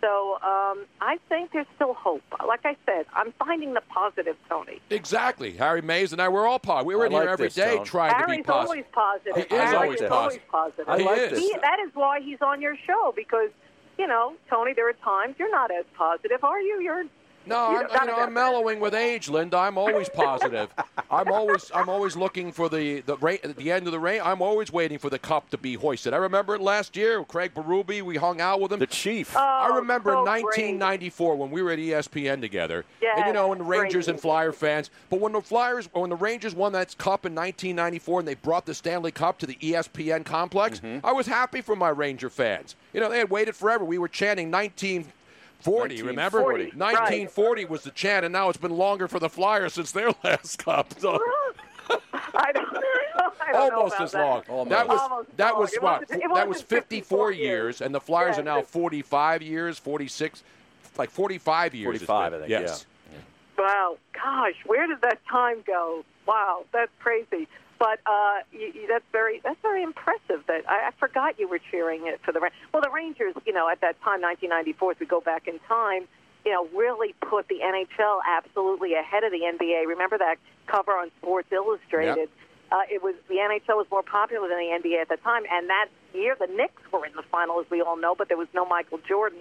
So 0.00 0.34
um, 0.42 0.86
I 1.00 1.18
think 1.28 1.52
there's 1.52 1.66
still 1.74 1.94
hope. 1.94 2.22
Like 2.46 2.64
I 2.64 2.76
said, 2.86 3.06
I'm 3.12 3.32
finding 3.38 3.74
the 3.74 3.82
positive, 3.88 4.36
Tony. 4.48 4.80
Exactly. 4.90 5.52
Harry 5.52 5.82
Mayes 5.82 6.12
and 6.12 6.22
I 6.22 6.28
were 6.28 6.46
all 6.46 6.58
positive. 6.58 6.86
We 6.86 6.94
were 6.94 7.02
I 7.04 7.06
in 7.06 7.12
here 7.12 7.20
like 7.20 7.28
every 7.28 7.46
this, 7.46 7.54
day 7.54 7.76
Tone. 7.76 7.84
trying 7.84 8.14
Harry's 8.14 8.36
to 8.38 8.42
be 8.42 8.42
positive. 8.44 8.68
always 8.68 8.84
positive. 8.92 9.34
He 9.36 9.42
is 9.42 9.48
Harry 9.50 9.76
always 9.76 10.00
is 10.00 10.08
positive. 10.08 10.42
always 10.52 10.84
positive. 10.86 10.88
I 10.88 10.98
He 10.98 11.04
like 11.04 11.18
is. 11.20 11.30
this. 11.32 11.38
He, 11.40 11.52
that 11.60 11.78
is 11.86 11.90
why 11.94 12.20
he's 12.20 12.40
on 12.40 12.62
your 12.62 12.76
show 12.86 13.12
because, 13.14 13.50
you 13.98 14.06
know, 14.06 14.34
Tony, 14.48 14.72
there 14.72 14.88
are 14.88 14.94
times 14.94 15.34
you're 15.38 15.50
not 15.50 15.70
as 15.70 15.84
positive, 15.96 16.42
are 16.44 16.60
you? 16.60 16.80
You're 16.80 17.04
No, 17.46 17.56
I'm, 17.56 17.86
you 18.02 18.06
know, 18.06 18.16
I'm 18.20 18.32
mellowing 18.34 18.80
with 18.80 18.94
age, 18.94 19.28
Linda. 19.28 19.56
I'm 19.56 19.78
always 19.78 20.08
positive. 20.08 20.68
I'm 21.10 21.28
always, 21.32 21.70
I'm 21.74 21.88
always 21.88 22.14
looking 22.16 22.52
for 22.52 22.68
the 22.68 23.00
the 23.00 23.16
ra- 23.16 23.36
at 23.42 23.56
the 23.56 23.72
end 23.72 23.86
of 23.86 23.92
the 23.92 23.98
rain. 23.98 24.20
I'm 24.22 24.42
always 24.42 24.70
waiting 24.70 24.98
for 24.98 25.10
the 25.10 25.18
cup 25.18 25.50
to 25.50 25.58
be 25.58 25.74
hoisted. 25.74 26.12
I 26.14 26.18
remember 26.18 26.54
it 26.54 26.60
last 26.60 26.96
year. 26.96 27.24
Craig 27.24 27.52
Berube, 27.54 28.02
we 28.02 28.16
hung 28.16 28.40
out 28.40 28.60
with 28.60 28.72
him. 28.72 28.78
The 28.78 28.86
chief. 28.86 29.36
I 29.36 29.68
Oh, 29.70 29.76
remember 29.76 30.12
so 30.12 30.22
1994 30.24 31.36
when 31.36 31.50
we 31.50 31.62
were 31.62 31.72
at 31.72 31.78
ESPN 31.78 32.40
together, 32.40 32.84
and 33.16 33.26
you 33.26 33.32
know, 33.32 33.52
and 33.52 33.60
the 33.60 33.64
Rangers 33.64 34.04
great. 34.06 34.12
and 34.14 34.20
Flyer 34.20 34.52
fans. 34.52 34.90
But 35.08 35.20
when 35.20 35.32
the 35.32 35.40
Flyers, 35.40 35.88
when 35.92 36.10
the 36.10 36.16
Rangers 36.16 36.54
won 36.54 36.72
that 36.72 36.96
cup 36.98 37.26
in 37.26 37.34
1994, 37.34 38.20
and 38.20 38.28
they 38.28 38.34
brought 38.34 38.66
the 38.66 38.74
Stanley 38.74 39.10
Cup 39.12 39.38
to 39.40 39.46
the 39.46 39.56
ESPN 39.56 40.24
complex, 40.24 40.80
Mm-hmm. 40.80 41.04
I 41.04 41.12
was 41.12 41.26
happy 41.26 41.60
for 41.62 41.74
my 41.74 41.88
Ranger 41.88 42.30
fans. 42.30 42.76
You 42.92 43.00
know, 43.00 43.08
they 43.10 43.18
had 43.18 43.30
waited 43.30 43.56
forever. 43.56 43.84
We 43.84 43.98
were 43.98 44.08
chanting 44.08 44.50
1940. 45.66 46.02
Remember, 46.02 46.38
1940, 46.42 46.76
1940 46.76 47.64
was 47.66 47.82
the 47.84 47.90
chant, 47.90 48.24
and 48.24 48.32
now 48.32 48.48
it's 48.48 48.58
been 48.58 48.76
longer 48.76 49.08
for 49.08 49.18
the 49.18 49.28
Flyers 49.28 49.74
since 49.74 49.92
their 49.92 50.10
last 50.24 50.58
cup. 50.64 50.94
So 50.98 51.18
I 52.34 52.52
don't, 52.52 52.68
I 53.42 53.52
don't 53.52 53.70
know 53.70 53.76
almost 53.76 53.94
about 53.96 54.04
as 54.04 54.12
that. 54.12 54.24
long. 54.26 54.42
Almost. 54.48 54.70
That 54.70 54.88
was 54.88 55.00
Almost 55.00 55.36
that 55.36 55.52
long. 55.52 55.60
was 55.60 55.72
It 55.74 55.82
what? 55.82 56.00
wasn't- 56.02 56.22
it 56.22 56.28
that 56.34 56.48
was 56.48 56.56
wasn't 56.56 56.68
54 56.68 57.32
years. 57.32 57.40
years, 57.40 57.80
and 57.80 57.94
the 57.94 58.00
Flyers 58.00 58.36
Yeah, 58.36 58.42
are 58.42 58.44
now 58.44 58.62
45 58.62 59.42
years, 59.42 59.78
46, 59.78 60.42
like 60.98 61.10
45 61.10 61.74
years. 61.74 61.84
45. 61.86 62.34
I 62.34 62.38
think, 62.38 62.50
Yes. 62.50 62.86
Wow, 63.58 63.98
gosh, 64.14 64.54
where 64.64 64.86
did 64.86 65.02
that 65.02 65.18
time 65.30 65.62
go? 65.66 66.04
Wow, 66.26 66.64
that's 66.72 66.90
crazy. 67.00 67.46
But 67.80 67.98
uh, 68.04 68.44
you, 68.52 68.70
you, 68.74 68.86
that's 68.86 69.08
very 69.10 69.40
that's 69.42 69.58
very 69.62 69.82
impressive. 69.82 70.44
That 70.46 70.68
I, 70.68 70.88
I 70.88 70.90
forgot 71.00 71.40
you 71.40 71.48
were 71.48 71.58
cheering 71.70 72.06
it 72.06 72.20
for 72.22 72.30
the 72.30 72.40
well, 72.72 72.82
the 72.82 72.90
Rangers. 72.90 73.34
You 73.46 73.54
know, 73.54 73.70
at 73.70 73.80
that 73.80 73.96
time, 74.04 74.20
1994, 74.20 74.92
if 74.92 75.00
we 75.00 75.06
go 75.06 75.22
back 75.22 75.48
in 75.48 75.58
time, 75.66 76.06
you 76.44 76.52
know, 76.52 76.68
really 76.76 77.14
put 77.22 77.48
the 77.48 77.60
NHL 77.64 78.20
absolutely 78.28 78.92
ahead 78.92 79.24
of 79.24 79.32
the 79.32 79.40
NBA. 79.40 79.86
Remember 79.88 80.18
that 80.18 80.36
cover 80.66 80.92
on 80.92 81.10
Sports 81.22 81.48
Illustrated? 81.50 82.28
Uh, 82.70 82.82
it 82.90 83.02
was 83.02 83.14
the 83.28 83.36
NHL 83.36 83.80
was 83.80 83.86
more 83.90 84.02
popular 84.02 84.46
than 84.46 84.58
the 84.58 84.76
NBA 84.76 85.00
at 85.00 85.08
the 85.08 85.16
time, 85.16 85.44
and 85.50 85.70
that 85.70 85.88
year 86.12 86.36
the 86.38 86.48
Knicks 86.48 86.82
were 86.92 87.06
in 87.06 87.14
the 87.16 87.24
final, 87.32 87.60
as 87.60 87.66
we 87.70 87.80
all 87.80 87.96
know, 87.96 88.14
but 88.14 88.28
there 88.28 88.36
was 88.36 88.48
no 88.54 88.66
Michael 88.66 89.00
Jordan 89.08 89.40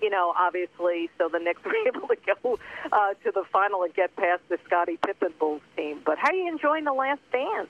you 0.00 0.10
know, 0.10 0.32
obviously, 0.38 1.10
so 1.18 1.28
the 1.28 1.40
Knicks 1.40 1.60
were 1.64 1.74
able 1.86 2.06
to 2.06 2.16
go 2.42 2.58
uh, 2.92 3.14
to 3.24 3.32
the 3.32 3.42
final 3.52 3.82
and 3.82 3.92
get 3.94 4.14
past 4.14 4.42
the 4.48 4.58
Scottie 4.64 4.96
Pippen 5.04 5.32
Bulls 5.40 5.62
team. 5.76 6.00
But 6.04 6.18
how 6.18 6.30
are 6.30 6.34
you 6.34 6.46
enjoying 6.46 6.84
the 6.84 6.92
Last 6.92 7.20
Dance? 7.32 7.68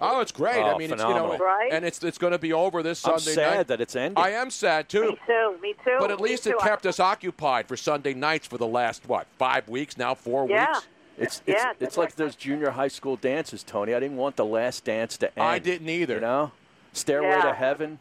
Oh, 0.00 0.20
it's 0.20 0.32
great. 0.32 0.56
Oh, 0.58 0.74
I 0.74 0.78
mean, 0.78 0.90
it's 0.92 1.00
phenomenal. 1.02 1.32
you 1.32 1.38
know, 1.38 1.44
Right? 1.44 1.72
and 1.72 1.84
it's 1.84 2.02
it's 2.02 2.18
going 2.18 2.32
to 2.32 2.38
be 2.38 2.52
over 2.52 2.82
this 2.82 3.04
I'm 3.06 3.18
Sunday 3.18 3.34
sad 3.34 3.56
night. 3.58 3.66
that 3.68 3.80
it's 3.80 3.94
ending. 3.96 4.22
I 4.22 4.30
am 4.30 4.50
sad 4.50 4.88
too. 4.88 5.02
Me 5.10 5.18
too. 5.26 5.56
Me 5.62 5.74
too. 5.84 5.96
But 6.00 6.10
at 6.10 6.20
least 6.20 6.44
too. 6.44 6.50
it 6.50 6.58
kept 6.60 6.86
us 6.86 6.98
occupied 7.00 7.68
for 7.68 7.76
Sunday 7.76 8.14
nights 8.14 8.46
for 8.46 8.58
the 8.58 8.66
last 8.66 9.06
what 9.08 9.26
five 9.38 9.68
weeks 9.68 9.96
now, 9.98 10.14
four 10.14 10.48
Yeah. 10.48 10.66
weeks. 10.68 10.86
It's 11.18 11.42
it's, 11.46 11.62
Yeah, 11.62 11.70
it's 11.72 11.78
that's 11.80 11.96
like 11.98 12.08
right. 12.10 12.16
those 12.16 12.34
junior 12.34 12.70
high 12.70 12.88
school 12.88 13.16
dances, 13.16 13.62
Tony. 13.62 13.94
I 13.94 14.00
didn't 14.00 14.16
want 14.16 14.36
the 14.36 14.44
last 14.46 14.84
dance 14.84 15.16
to 15.18 15.26
end. 15.38 15.46
I 15.46 15.58
didn't 15.58 15.88
either. 15.88 16.14
You 16.14 16.20
know, 16.20 16.52
Stairway 16.94 17.28
Yeah. 17.28 17.42
to 17.42 17.52
Heaven. 17.52 17.98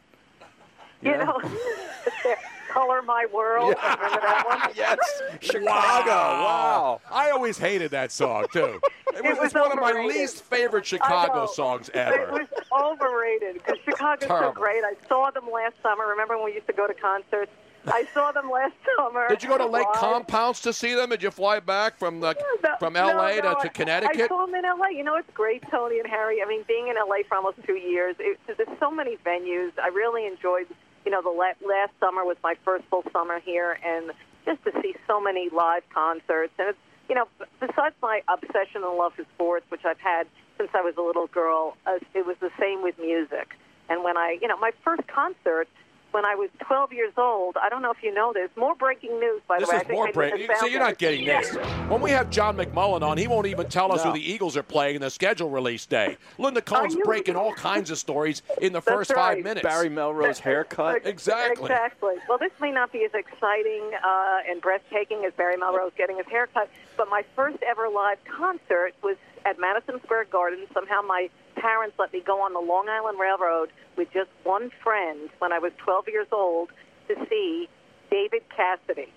You 1.01 1.11
Yeah. 1.11 1.23
know, 1.25 1.41
Color 2.79 3.01
My 3.01 3.25
World. 3.33 3.75
Remember 3.75 4.21
that 4.21 4.43
one? 4.47 4.71
Yes, 4.75 4.97
Chicago. 5.41 6.09
Wow. 6.11 7.01
I 7.11 7.31
always 7.31 7.57
hated 7.57 7.91
that 7.91 8.11
song 8.11 8.45
too. 8.53 8.79
It 9.11 9.23
was, 9.23 9.39
was 9.39 9.45
it's 9.47 9.55
one 9.55 9.71
of 9.71 9.79
my 9.79 10.05
least 10.05 10.43
favorite 10.43 10.85
Chicago 10.85 11.47
songs 11.47 11.89
ever. 11.95 12.21
It 12.21 12.31
was 12.31 12.47
overrated 12.71 13.55
because 13.55 13.77
Chicago's 13.83 14.27
Terrible. 14.27 14.49
so 14.49 14.53
great. 14.53 14.83
I 14.83 14.93
saw 15.09 15.31
them 15.31 15.49
last 15.51 15.73
summer. 15.81 16.05
Remember 16.07 16.37
when 16.37 16.45
we 16.45 16.53
used 16.53 16.67
to 16.67 16.73
go 16.73 16.85
to 16.85 16.93
concerts? 16.93 17.51
I 17.87 18.05
saw 18.13 18.31
them 18.31 18.51
last 18.51 18.75
summer. 18.95 19.27
Did 19.27 19.41
you 19.41 19.49
go 19.49 19.57
to 19.57 19.65
Lake 19.65 19.87
Live. 19.87 19.95
Compounce 19.95 20.61
to 20.61 20.73
see 20.73 20.93
them? 20.93 21.09
Did 21.09 21.23
you 21.23 21.31
fly 21.31 21.59
back 21.59 21.97
from 21.97 22.19
the 22.19 22.33
No, 22.63 22.75
from 22.77 22.95
L.A. 22.95 23.41
no, 23.41 23.55
to, 23.55 23.61
to 23.63 23.69
Connecticut? 23.69 24.21
I 24.21 24.27
saw 24.27 24.45
them 24.45 24.53
in 24.53 24.63
L.A. 24.63 24.93
You 24.95 25.03
know, 25.03 25.15
it's 25.15 25.29
great, 25.33 25.63
Tony 25.71 25.99
and 25.99 26.07
Harry. 26.07 26.41
I 26.43 26.47
mean, 26.47 26.63
being 26.67 26.87
in 26.87 26.95
L.A. 26.95 27.23
for 27.23 27.35
almost 27.35 27.57
two 27.65 27.77
years, 27.77 28.15
it, 28.19 28.39
there's 28.45 28.69
so 28.79 28.91
many 28.91 29.17
venues. 29.25 29.71
I 29.81 29.87
really 29.87 30.27
enjoyed. 30.27 30.67
You 31.09 31.15
know, 31.15 31.23
the 31.23 31.29
la- 31.31 31.67
last 31.67 31.91
summer 31.99 32.23
was 32.23 32.37
my 32.43 32.53
first 32.63 32.85
full 32.85 33.03
summer 33.11 33.39
here, 33.39 33.79
and 33.83 34.11
just 34.45 34.63
to 34.63 34.71
see 34.79 34.93
so 35.07 35.19
many 35.19 35.49
live 35.49 35.81
concerts. 35.91 36.53
And 36.59 36.69
it's, 36.69 36.77
you 37.09 37.15
know, 37.15 37.25
besides 37.59 37.95
my 37.99 38.21
obsession 38.31 38.83
and 38.85 38.95
love 38.95 39.13
for 39.15 39.25
sports, 39.33 39.65
which 39.69 39.81
I've 39.85 39.97
had 39.97 40.27
since 40.59 40.69
I 40.75 40.81
was 40.81 40.93
a 40.99 41.01
little 41.01 41.25
girl, 41.25 41.75
uh, 41.87 41.97
it 42.13 42.27
was 42.27 42.35
the 42.41 42.51
same 42.59 42.83
with 42.83 42.99
music. 42.99 43.55
And 43.89 44.03
when 44.03 44.17
I, 44.17 44.37
you 44.39 44.47
know, 44.47 44.57
my 44.59 44.69
first 44.83 45.01
concert 45.07 45.67
when 46.11 46.25
I 46.25 46.35
was 46.35 46.49
12 46.59 46.93
years 46.93 47.13
old. 47.17 47.55
I 47.61 47.69
don't 47.69 47.81
know 47.81 47.91
if 47.91 48.01
you 48.03 48.13
know 48.13 48.33
this. 48.33 48.49
More 48.55 48.75
breaking 48.75 49.19
news, 49.19 49.41
by 49.47 49.59
This 49.59 49.69
the 49.69 49.75
way. 49.75 49.79
I 49.79 49.83
is 49.83 49.89
more 49.89 50.11
breaking. 50.11 50.47
to 50.47 50.55
See, 50.57 50.71
you're 50.71 50.79
not 50.79 50.97
getting 50.97 51.25
this. 51.25 51.55
When 51.87 52.01
we 52.01 52.11
have 52.11 52.29
John 52.29 52.57
McMullen 52.57 53.01
on, 53.01 53.17
he 53.17 53.27
won't 53.27 53.47
even 53.47 53.67
tell 53.69 53.91
us 53.91 54.03
No. 54.03 54.11
who 54.11 54.17
the 54.17 54.31
Eagles 54.31 54.57
are 54.57 54.63
playing 54.63 54.95
in 54.95 55.01
the 55.01 55.09
schedule 55.09 55.49
release 55.49 55.85
day. 55.85 56.17
Linda 56.37 56.61
Cohn's 56.61 56.95
you- 56.95 57.03
breaking 57.03 57.35
all 57.35 57.53
kinds 57.53 57.91
of 57.91 57.97
stories 57.97 58.41
in 58.61 58.73
the 58.73 58.79
That's 58.81 58.87
first 58.95 59.11
right. 59.11 59.35
five 59.35 59.43
minutes. 59.43 59.61
Barry 59.63 59.89
Melrose 59.89 60.39
haircut. 60.39 61.05
Exactly. 61.05 61.65
Exactly. 61.65 62.15
Well, 62.27 62.37
this 62.37 62.51
may 62.59 62.71
not 62.71 62.91
be 62.91 63.03
as 63.05 63.13
exciting 63.13 63.91
uh, 64.03 64.39
and 64.49 64.61
breathtaking 64.61 65.25
as 65.25 65.33
Barry 65.33 65.57
Melrose 65.57 65.91
getting 65.97 66.17
his 66.17 66.25
haircut, 66.27 66.69
but 66.97 67.09
my 67.09 67.23
first 67.35 67.61
ever 67.63 67.89
live 67.89 68.17
concert 68.25 68.93
was 69.03 69.15
at 69.45 69.59
Madison 69.59 69.99
Square 70.03 70.25
Garden. 70.25 70.65
Somehow 70.73 71.01
my 71.01 71.29
parents 71.55 71.95
let 71.99 72.13
me 72.13 72.21
go 72.25 72.41
on 72.41 72.53
the 72.53 72.59
Long 72.59 72.87
Island 72.89 73.19
Railroad 73.19 73.69
with 73.97 74.11
just 74.13 74.29
one 74.43 74.71
friend 74.83 75.29
when 75.39 75.51
I 75.51 75.59
was 75.59 75.71
12 75.77 76.07
years 76.07 76.27
old 76.31 76.69
to 77.07 77.15
see 77.29 77.67
David 78.09 78.43
Cassidy 78.55 79.11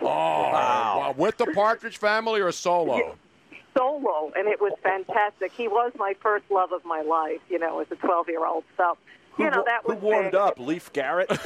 Oh, 0.00 0.06
wow. 0.06 1.14
With 1.16 1.36
the 1.36 1.46
Partridge 1.46 1.98
Family 1.98 2.40
or 2.40 2.52
solo? 2.52 3.16
solo, 3.76 4.32
and 4.34 4.48
it 4.48 4.58
was 4.58 4.72
fantastic. 4.82 5.52
He 5.52 5.68
was 5.68 5.92
my 5.98 6.14
first 6.22 6.50
love 6.50 6.72
of 6.72 6.84
my 6.86 7.02
life, 7.02 7.40
you 7.50 7.58
know, 7.58 7.80
as 7.80 7.86
a 7.90 7.96
12 7.96 8.28
year 8.28 8.44
old. 8.46 8.64
So, 8.76 8.96
you 9.38 9.50
know, 9.50 9.62
that 9.64 9.80
Who 9.84 9.94
warmed 9.94 10.32
big. 10.32 10.40
up? 10.40 10.58
Leif 10.58 10.92
Garrett. 10.92 11.28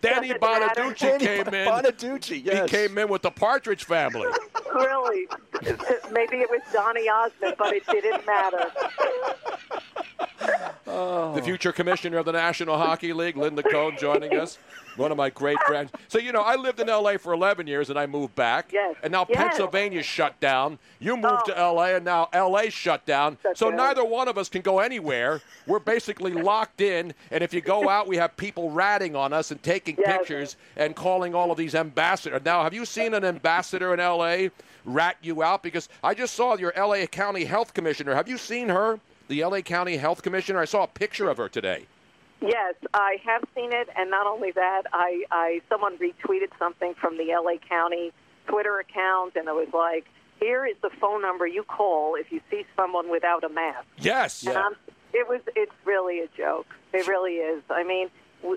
Danny 0.00 0.28
Doesn't. 0.28 0.40
Bonaduce 0.40 1.18
came 1.18 1.46
in. 1.48 1.66
Bonaduce, 1.68 2.44
yes. 2.44 2.70
He 2.70 2.76
came 2.76 2.98
in 2.98 3.08
with 3.08 3.22
the 3.22 3.30
Partridge 3.30 3.84
Family. 3.84 4.28
Really? 4.74 5.26
Maybe 6.12 6.38
it 6.38 6.50
was 6.50 6.60
Donny 6.72 7.08
Osmond, 7.08 7.54
but 7.58 7.72
it 7.72 7.86
didn't 7.86 8.26
matter. 8.26 8.70
The 11.34 11.42
future 11.42 11.72
commissioner 11.72 12.18
of 12.18 12.24
the 12.26 12.32
National 12.32 12.76
Hockey 12.78 13.12
League, 13.12 13.36
Linda 13.36 13.62
Cohn, 13.62 13.96
joining 13.98 14.36
us. 14.36 14.58
One 14.96 15.10
of 15.10 15.16
my 15.16 15.28
great 15.30 15.58
friends. 15.66 15.90
So, 16.06 16.18
you 16.20 16.30
know, 16.30 16.42
I 16.42 16.54
lived 16.54 16.78
in 16.78 16.88
L.A. 16.88 17.18
for 17.18 17.32
11 17.32 17.66
years 17.66 17.90
and 17.90 17.98
I 17.98 18.06
moved 18.06 18.36
back. 18.36 18.70
Yes. 18.72 18.94
And 19.02 19.10
now 19.10 19.26
Yes. 19.28 19.38
Pennsylvania's 19.38 20.06
shut 20.06 20.38
down. 20.38 20.78
You 21.00 21.16
moved 21.16 21.42
Oh. 21.42 21.46
to 21.46 21.58
L.A. 21.58 21.96
and 21.96 22.04
now 22.04 22.28
L.A.'s 22.32 22.72
shut 22.72 23.04
down. 23.04 23.36
Shut 23.42 23.58
so 23.58 23.70
down. 23.70 23.78
neither 23.78 24.04
one 24.04 24.28
of 24.28 24.38
us 24.38 24.48
can 24.48 24.62
go 24.62 24.78
anywhere. 24.78 25.40
We're 25.66 25.80
basically 25.80 26.30
locked 26.32 26.80
in. 26.80 27.12
And 27.32 27.42
if 27.42 27.52
you 27.52 27.60
go 27.60 27.88
out, 27.88 28.06
we 28.06 28.16
have 28.18 28.36
people 28.36 28.70
ratting 28.70 29.16
on 29.16 29.32
us 29.32 29.50
and 29.50 29.60
taking 29.64 29.96
Yes. 29.98 30.16
pictures 30.18 30.56
and 30.76 30.94
calling 30.94 31.34
all 31.34 31.50
of 31.50 31.58
these 31.58 31.74
ambassadors. 31.74 32.42
Now, 32.44 32.62
have 32.62 32.72
you 32.74 32.84
seen 32.84 33.14
an 33.14 33.24
ambassador 33.24 33.92
in 33.94 33.98
L.A. 33.98 34.50
rat 34.84 35.16
you 35.22 35.42
out? 35.42 35.64
Because 35.64 35.88
I 36.04 36.14
just 36.14 36.34
saw 36.34 36.56
your 36.56 36.72
L.A. 36.76 37.04
County 37.08 37.44
Health 37.44 37.74
Commissioner. 37.74 38.14
Have 38.14 38.28
you 38.28 38.38
seen 38.38 38.68
her? 38.68 39.00
The 39.28 39.40
L.A. 39.40 39.62
County 39.62 39.96
Health 39.96 40.22
Commissioner? 40.22 40.60
I 40.60 40.64
saw 40.64 40.84
a 40.84 40.88
picture 40.88 41.30
of 41.30 41.38
her 41.38 41.48
today. 41.48 41.86
Yes, 42.40 42.74
I 42.92 43.16
have 43.24 43.42
seen 43.54 43.72
it, 43.72 43.88
and 43.96 44.10
not 44.10 44.26
only 44.26 44.50
that, 44.52 44.82
I, 44.92 45.24
I 45.30 45.60
someone 45.68 45.96
retweeted 45.96 46.48
something 46.58 46.94
from 47.00 47.16
the 47.16 47.32
LA 47.32 47.56
County 47.66 48.12
Twitter 48.46 48.78
account, 48.78 49.34
and 49.36 49.48
it 49.48 49.54
was 49.54 49.68
like, 49.72 50.04
"Here 50.40 50.66
is 50.66 50.76
the 50.82 50.90
phone 51.00 51.22
number 51.22 51.46
you 51.46 51.62
call 51.62 52.16
if 52.16 52.30
you 52.30 52.40
see 52.50 52.66
someone 52.76 53.10
without 53.10 53.44
a 53.44 53.48
mask." 53.48 53.86
Yes. 53.98 54.46
And 54.46 54.58
I'm, 54.58 54.72
it 55.14 55.26
was 55.26 55.40
it's 55.56 55.72
really 55.86 56.20
a 56.20 56.28
joke. 56.36 56.66
It 56.92 57.06
really 57.08 57.36
is. 57.36 57.62
I 57.70 57.82
mean, 57.82 58.10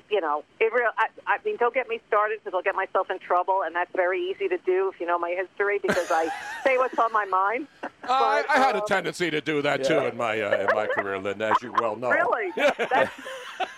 you 0.09 0.21
know, 0.21 0.43
it 0.59 0.71
real. 0.73 0.89
I, 0.97 1.07
I 1.25 1.37
mean, 1.45 1.55
don't 1.57 1.73
get 1.73 1.87
me 1.87 1.99
started 2.07 2.39
because 2.43 2.55
I'll 2.55 2.61
get 2.63 2.75
myself 2.75 3.09
in 3.09 3.19
trouble, 3.19 3.61
and 3.65 3.75
that's 3.75 3.91
very 3.95 4.21
easy 4.21 4.47
to 4.49 4.57
do 4.59 4.91
if 4.93 4.99
you 4.99 5.05
know 5.07 5.17
my 5.17 5.31
history 5.31 5.79
because 5.79 6.11
I 6.11 6.29
say 6.63 6.77
what's 6.77 6.97
on 6.99 7.11
my 7.13 7.25
mind. 7.25 7.67
Uh, 7.83 7.87
I, 8.09 8.43
I 8.49 8.57
had 8.57 8.75
a 8.75 8.83
uh, 8.83 8.85
tendency 8.85 9.29
to 9.31 9.41
do 9.41 9.61
that 9.61 9.83
too 9.83 9.99
in 9.99 10.17
my 10.17 10.39
uh, 10.41 10.57
in 10.69 10.75
my 10.75 10.87
career, 10.87 11.17
Linda, 11.19 11.47
as 11.55 11.61
you 11.63 11.73
well 11.79 11.95
know. 11.95 12.09
Really? 12.09 12.51
That's, 12.55 13.11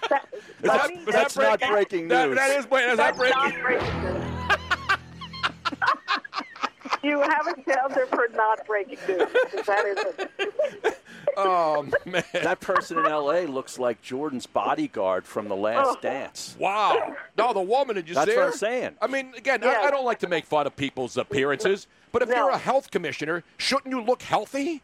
that, 0.10 0.28
Is 0.34 0.64
that, 0.64 0.82
Tony, 0.82 0.96
is 1.00 1.06
that 1.06 1.12
That's 1.14 1.38
not 1.38 1.60
breaking? 1.60 1.74
breaking 1.74 2.08
That, 2.10 2.28
news. 2.30 2.38
that 2.38 2.58
is, 2.60 2.70
wait, 2.70 2.84
is 2.90 2.98
that 2.98 3.16
that's 3.16 3.18
breaking? 3.18 3.38
not 3.40 3.62
breaking 3.62 4.04
news. 4.04 4.24
you 7.04 7.20
have 7.22 7.48
a 7.48 7.56
sounder 7.72 8.06
for 8.08 8.28
not 8.36 8.66
breaking 8.66 8.98
news. 9.08 9.28
That 9.66 9.86
is 9.86 9.98
it. 10.18 10.99
Oh 11.38 11.88
man! 12.06 12.24
That 12.34 12.60
person 12.60 12.98
in 13.00 13.06
L.A. 13.06 13.46
looks 13.48 13.80
like 13.80 14.02
Jordan's 14.02 14.46
bodyguard 14.46 15.26
from 15.26 15.48
The 15.48 15.56
Last 15.56 15.98
Oh. 15.98 16.02
Dance. 16.02 16.56
Wow. 16.60 17.16
No, 17.38 17.54
the 17.54 17.62
woman, 17.62 17.96
did 17.96 18.10
you 18.10 18.16
That's 18.16 18.30
see 18.32 18.36
what? 18.38 18.48
I'm 18.48 18.52
saying. 18.54 18.96
I 19.02 19.08
mean, 19.08 19.34
again, 19.38 19.62
Yeah. 19.64 19.80
I, 19.84 19.88
I 19.88 19.92
don't 19.92 20.04
like 20.06 20.20
to 20.20 20.28
make 20.28 20.46
fun 20.46 20.68
of 20.68 20.76
people's 20.76 21.16
appearances, 21.16 21.88
but 22.12 22.22
if 22.22 22.30
No. 22.30 22.36
you're 22.36 22.50
a 22.50 22.58
health 22.58 22.92
commissioner, 22.92 23.44
shouldn't 23.58 23.94
you 23.94 24.02
look 24.02 24.22
healthy? 24.22 24.82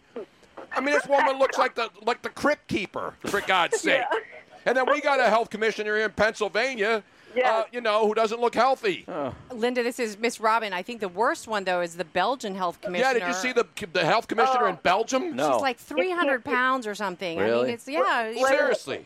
I 0.71 0.79
mean, 0.79 0.93
this 0.93 1.05
woman 1.07 1.37
looks 1.39 1.57
like 1.57 1.75
the 1.75 1.89
like 2.03 2.21
the 2.21 2.29
crypt 2.29 2.67
keeper, 2.67 3.15
for 3.25 3.41
God's 3.41 3.81
sake. 3.81 4.01
Yeah. 4.09 4.19
And 4.65 4.77
then 4.77 4.85
we 4.89 5.01
got 5.01 5.19
a 5.19 5.29
health 5.29 5.49
commissioner 5.49 5.95
here 5.97 6.05
in 6.05 6.11
Pennsylvania, 6.11 7.03
Yeah. 7.35 7.57
uh, 7.57 7.63
you 7.71 7.81
know, 7.81 8.07
who 8.07 8.13
doesn't 8.13 8.39
look 8.39 8.55
healthy. 8.55 9.05
Linda, 9.51 9.83
this 9.83 9.99
is 9.99 10.17
Miss 10.17 10.39
Robin. 10.39 10.73
I 10.73 10.81
think 10.81 11.01
the 11.01 11.09
worst 11.09 11.47
one 11.47 11.63
though 11.65 11.81
is 11.81 11.95
the 11.97 12.05
Belgian 12.05 12.55
health 12.55 12.79
commissioner. 12.81 13.19
yeah, 13.19 13.25
did 13.25 13.27
you 13.27 13.33
see 13.33 13.51
the 13.51 13.65
the 13.93 14.05
health 14.05 14.27
commissioner 14.27 14.67
in 14.69 14.75
Belgium? 14.83 15.35
No. 15.35 15.53
She's 15.53 15.61
like 15.61 15.77
300 15.77 16.43
pounds 16.43 16.87
or 16.87 16.95
something. 16.95 17.39
I 17.39 17.43
Really? 17.43 17.65
mean, 17.65 17.73
it's 17.73 17.87
yeah. 17.87 18.33
Seriously. 18.33 19.05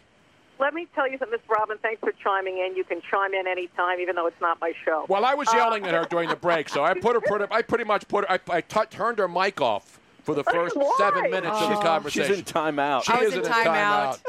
Let 0.59 0.73
me 0.73 0.87
tell 0.93 1.09
you 1.09 1.17
something, 1.17 1.39
Miss 1.39 1.49
Robin. 1.49 1.77
Thanks 1.81 2.01
for 2.01 2.11
chiming 2.21 2.57
in. 2.57 2.75
You 2.75 2.83
can 2.83 3.01
chime 3.09 3.33
in 3.33 3.47
anytime, 3.47 3.99
even 4.01 4.15
though 4.17 4.27
it's 4.27 4.41
not 4.41 4.59
my 4.59 4.73
show. 4.83 5.05
Well, 5.07 5.23
I 5.23 5.33
was 5.33 5.47
yelling 5.53 5.85
at 5.85 5.93
her 5.93 6.05
during 6.09 6.27
the 6.27 6.35
break, 6.35 6.67
so 6.67 6.83
I 6.83 6.93
put 6.95 7.13
her, 7.15 7.21
put 7.21 7.39
her 7.39 7.47
I 7.51 7.61
pretty 7.61 7.85
much 7.85 8.07
put 8.09 8.27
her, 8.29 8.31
I, 8.33 8.57
I 8.57 8.61
t- 8.61 8.79
turned 8.89 9.19
her 9.19 9.29
mic 9.29 9.61
off 9.61 9.99
for 10.23 10.35
the 10.35 10.43
first 10.43 10.75
Why? 10.75 10.93
seven 10.97 11.31
minutes 11.31 11.57
of 11.61 11.69
the 11.69 11.77
Oh. 11.77 11.81
conversation. 11.81 12.29
She's 12.35 12.39
in 12.39 12.43
timeout. 12.45 13.03
She 13.05 13.13
I 13.13 13.19
was 13.23 13.33
is 13.33 13.39
in 13.39 13.45
a 13.45 13.55
timeout. 13.55 14.19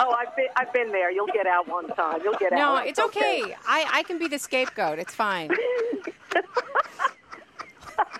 Oh, 0.00 0.10
I've 0.12 0.34
been, 0.36 0.46
I've 0.56 0.72
been 0.72 0.90
there. 0.92 1.10
You'll 1.10 1.26
get 1.28 1.46
out 1.46 1.68
one 1.68 1.88
time. 1.88 2.20
You'll 2.24 2.34
get 2.38 2.52
No, 2.52 2.58
out. 2.58 2.84
No, 2.84 2.88
it's 2.88 2.98
okay. 2.98 3.54
I, 3.66 3.86
I 3.92 4.02
can 4.04 4.18
be 4.18 4.28
the 4.28 4.38
scapegoat. 4.38 4.98
It's 4.98 5.14
fine. 5.14 5.50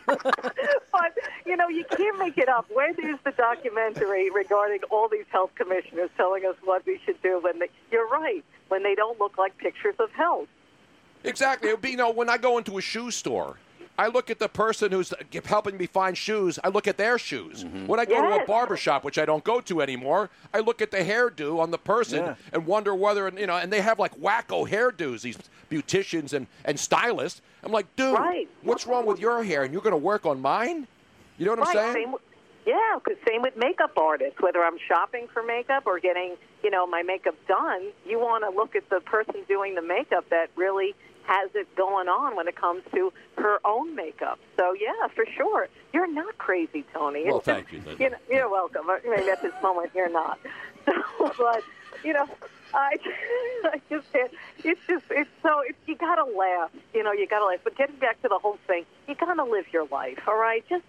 but 0.06 1.18
you 1.46 1.56
know, 1.56 1.68
you 1.68 1.84
can't 1.96 2.18
make 2.18 2.38
it 2.38 2.48
up. 2.48 2.66
Where 2.72 2.90
is 2.90 3.18
the 3.24 3.30
documentary 3.32 4.30
regarding 4.30 4.80
all 4.90 5.08
these 5.08 5.24
health 5.30 5.50
commissioners 5.54 6.10
telling 6.16 6.44
us 6.44 6.56
what 6.64 6.84
we 6.86 7.00
should 7.04 7.20
do 7.22 7.40
when 7.42 7.58
they? 7.58 7.68
You're 7.90 8.08
right. 8.08 8.44
When 8.68 8.82
they 8.82 8.94
don't 8.94 9.18
look 9.20 9.38
like 9.38 9.56
pictures 9.58 9.94
of 9.98 10.10
health. 10.12 10.48
Exactly. 11.24 11.68
It 11.68 11.74
would 11.74 11.82
be, 11.82 11.90
you 11.90 11.96
know, 11.96 12.10
when 12.10 12.28
I 12.28 12.36
go 12.36 12.58
into 12.58 12.78
a 12.78 12.80
shoe 12.80 13.10
store, 13.10 13.56
I 13.98 14.06
look 14.08 14.30
at 14.30 14.38
the 14.38 14.48
person 14.48 14.90
who's 14.90 15.12
helping 15.44 15.76
me 15.76 15.86
find 15.86 16.16
shoes. 16.16 16.58
I 16.64 16.68
look 16.68 16.86
at 16.88 16.96
their 16.96 17.18
shoes. 17.18 17.64
Mm-hmm. 17.64 17.86
When 17.86 18.00
I 18.00 18.04
go 18.06 18.22
to 18.22 18.28
a 18.28 18.36
Yes. 18.36 18.46
barber 18.46 18.76
shop, 18.76 19.04
which 19.04 19.18
I 19.18 19.26
don't 19.26 19.44
go 19.44 19.60
to 19.60 19.82
anymore, 19.82 20.30
I 20.54 20.60
look 20.60 20.80
at 20.80 20.90
the 20.90 20.98
hairdo 20.98 21.60
on 21.60 21.70
the 21.70 21.78
person 21.78 22.24
Yeah. 22.24 22.34
and 22.52 22.66
wonder 22.66 22.94
whether, 22.94 23.28
you 23.36 23.46
know, 23.46 23.56
and 23.56 23.72
they 23.72 23.82
have 23.82 23.98
like 23.98 24.14
wacko 24.18 24.66
hairdos, 24.68 25.20
these 25.22 25.38
beauticians 25.70 26.32
and, 26.32 26.46
and 26.64 26.80
stylists. 26.80 27.42
I'm 27.62 27.70
like, 27.72 27.86
dude, 27.96 28.14
Right. 28.18 28.48
what's 28.62 28.86
wrong 28.86 29.04
with 29.06 29.20
your 29.20 29.44
hair? 29.44 29.62
And 29.62 29.72
you're 29.72 29.82
going 29.82 29.92
to 29.92 29.96
work 29.98 30.24
on 30.26 30.40
mine? 30.40 30.86
You 31.38 31.46
know 31.46 31.52
what 31.54 31.68
I'm 31.68 31.94
saying? 31.94 32.14
Yeah, 32.64 32.76
because 32.94 33.18
same 33.28 33.42
with 33.42 33.56
makeup 33.56 33.92
artists. 33.98 34.40
Whether 34.40 34.62
I'm 34.62 34.78
shopping 34.88 35.26
for 35.32 35.42
makeup 35.42 35.82
or 35.84 35.98
getting, 35.98 36.36
you 36.62 36.70
know, 36.70 36.86
my 36.86 37.02
makeup 37.02 37.34
done, 37.48 37.88
you 38.06 38.20
want 38.20 38.44
to 38.44 38.56
look 38.56 38.76
at 38.76 38.88
the 38.88 39.00
person 39.00 39.34
doing 39.48 39.74
the 39.74 39.82
makeup 39.82 40.26
that 40.30 40.48
really 40.56 40.94
has 41.26 41.50
it 41.54 41.74
going 41.76 42.08
on 42.08 42.36
when 42.36 42.48
it 42.48 42.56
comes 42.56 42.82
to 42.94 43.12
her 43.38 43.58
own 43.64 43.94
makeup. 43.94 44.38
So 44.56 44.74
yeah, 44.74 45.08
for 45.14 45.24
sure, 45.36 45.68
you're 45.92 46.10
not 46.12 46.36
crazy, 46.38 46.84
Tony. 46.92 47.24
Well, 47.26 47.38
It's 47.38 47.46
just- 47.46 47.68
thank 47.68 47.72
you. 47.72 47.82
you 48.04 48.10
know, 48.10 48.16
you're 48.30 48.48
welcome. 48.50 48.88
I 48.90 49.00
mean, 49.04 49.28
at 49.28 49.42
this 49.42 49.52
moment, 49.62 49.90
you're 49.94 50.10
not. 50.10 50.38
So, 50.84 51.32
but 51.38 51.62
you 52.02 52.12
know, 52.12 52.26
I, 52.74 52.96
I 53.64 53.80
just 53.88 54.12
can't. 54.12 54.32
It's 54.64 54.80
just 54.88 55.04
it's 55.10 55.30
so 55.42 55.60
it's, 55.64 55.78
you 55.86 55.94
gotta 55.94 56.24
laugh. 56.24 56.70
You 56.92 57.04
know, 57.04 57.12
you 57.12 57.28
gotta 57.28 57.44
laugh. 57.46 57.60
But 57.62 57.76
getting 57.76 57.94
back 57.96 58.20
to 58.22 58.28
the 58.28 58.38
whole 58.38 58.58
thing, 58.66 58.84
you 59.06 59.14
gotta 59.14 59.44
live 59.44 59.66
your 59.72 59.86
life. 59.86 60.18
All 60.26 60.36
right, 60.36 60.64
just 60.68 60.82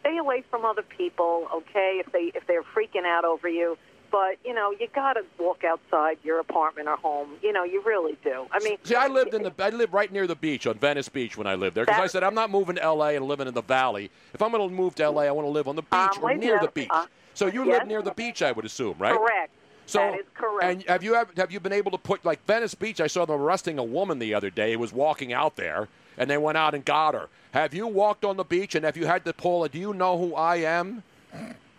stay 0.00 0.16
away 0.16 0.44
from 0.50 0.64
other 0.64 0.80
people. 0.82 1.46
Okay, 1.54 2.00
if 2.04 2.10
they 2.12 2.32
if 2.34 2.46
they're 2.46 2.62
freaking 2.62 3.04
out 3.04 3.26
over 3.26 3.48
you. 3.48 3.76
But 4.10 4.36
you 4.44 4.54
know, 4.54 4.70
you 4.70 4.88
gotta 4.94 5.24
walk 5.38 5.64
outside 5.64 6.18
your 6.22 6.38
apartment 6.38 6.88
or 6.88 6.96
home. 6.96 7.30
You 7.42 7.52
know, 7.52 7.64
you 7.64 7.82
really 7.82 8.16
do. 8.22 8.46
I 8.52 8.60
mean, 8.60 8.76
See, 8.84 8.94
I 8.94 9.08
lived 9.08 9.34
in 9.34 9.42
the 9.42 9.52
I 9.58 9.70
lived 9.70 9.92
right 9.92 10.10
near 10.12 10.26
the 10.26 10.36
beach 10.36 10.66
on 10.66 10.78
Venice 10.78 11.08
Beach 11.08 11.36
when 11.36 11.46
I 11.46 11.54
lived 11.54 11.76
there 11.76 11.84
because 11.84 12.00
I 12.00 12.06
said 12.06 12.22
I'm 12.22 12.34
not 12.34 12.50
moving 12.50 12.76
to 12.76 12.82
L.A. 12.82 13.16
and 13.16 13.26
living 13.26 13.48
in 13.48 13.54
the 13.54 13.62
valley. 13.62 14.10
If 14.32 14.42
I'm 14.42 14.52
going 14.52 14.68
to 14.68 14.74
move 14.74 14.94
to 14.96 15.04
L.A., 15.04 15.26
I 15.26 15.30
want 15.32 15.46
to 15.46 15.50
live 15.50 15.68
on 15.68 15.76
the 15.76 15.82
beach 15.82 15.90
I'm 15.92 16.24
or 16.24 16.34
near 16.34 16.54
you. 16.54 16.60
the 16.60 16.68
beach. 16.68 16.88
Uh, 16.90 17.06
so 17.34 17.46
you 17.46 17.64
yes. 17.64 17.80
live 17.80 17.88
near 17.88 18.02
the 18.02 18.12
beach, 18.12 18.42
I 18.42 18.52
would 18.52 18.64
assume, 18.64 18.94
right? 18.98 19.16
correct. 19.16 19.50
So 19.86 19.98
that 19.98 20.18
is 20.18 20.26
correct. 20.34 20.64
And 20.64 20.82
have 20.84 21.02
you 21.02 21.14
ever, 21.14 21.30
have 21.36 21.52
you 21.52 21.60
been 21.60 21.72
able 21.72 21.90
to 21.90 21.98
put 21.98 22.24
like 22.24 22.44
Venice 22.46 22.74
Beach? 22.74 23.00
I 23.00 23.06
saw 23.06 23.26
them 23.26 23.40
arresting 23.40 23.78
a 23.78 23.84
woman 23.84 24.18
the 24.18 24.32
other 24.34 24.50
day 24.50 24.72
who 24.72 24.78
was 24.78 24.92
walking 24.92 25.32
out 25.32 25.56
there, 25.56 25.88
and 26.16 26.30
they 26.30 26.38
went 26.38 26.56
out 26.56 26.74
and 26.74 26.84
got 26.84 27.14
her. 27.14 27.28
Have 27.52 27.74
you 27.74 27.86
walked 27.86 28.24
on 28.24 28.36
the 28.36 28.44
beach 28.44 28.74
and 28.74 28.84
have 28.84 28.96
you 28.96 29.06
had 29.06 29.24
to 29.26 29.32
pull? 29.32 29.66
Do 29.68 29.78
you 29.78 29.92
know 29.92 30.18
who 30.18 30.34
I 30.34 30.56
am? 30.56 31.02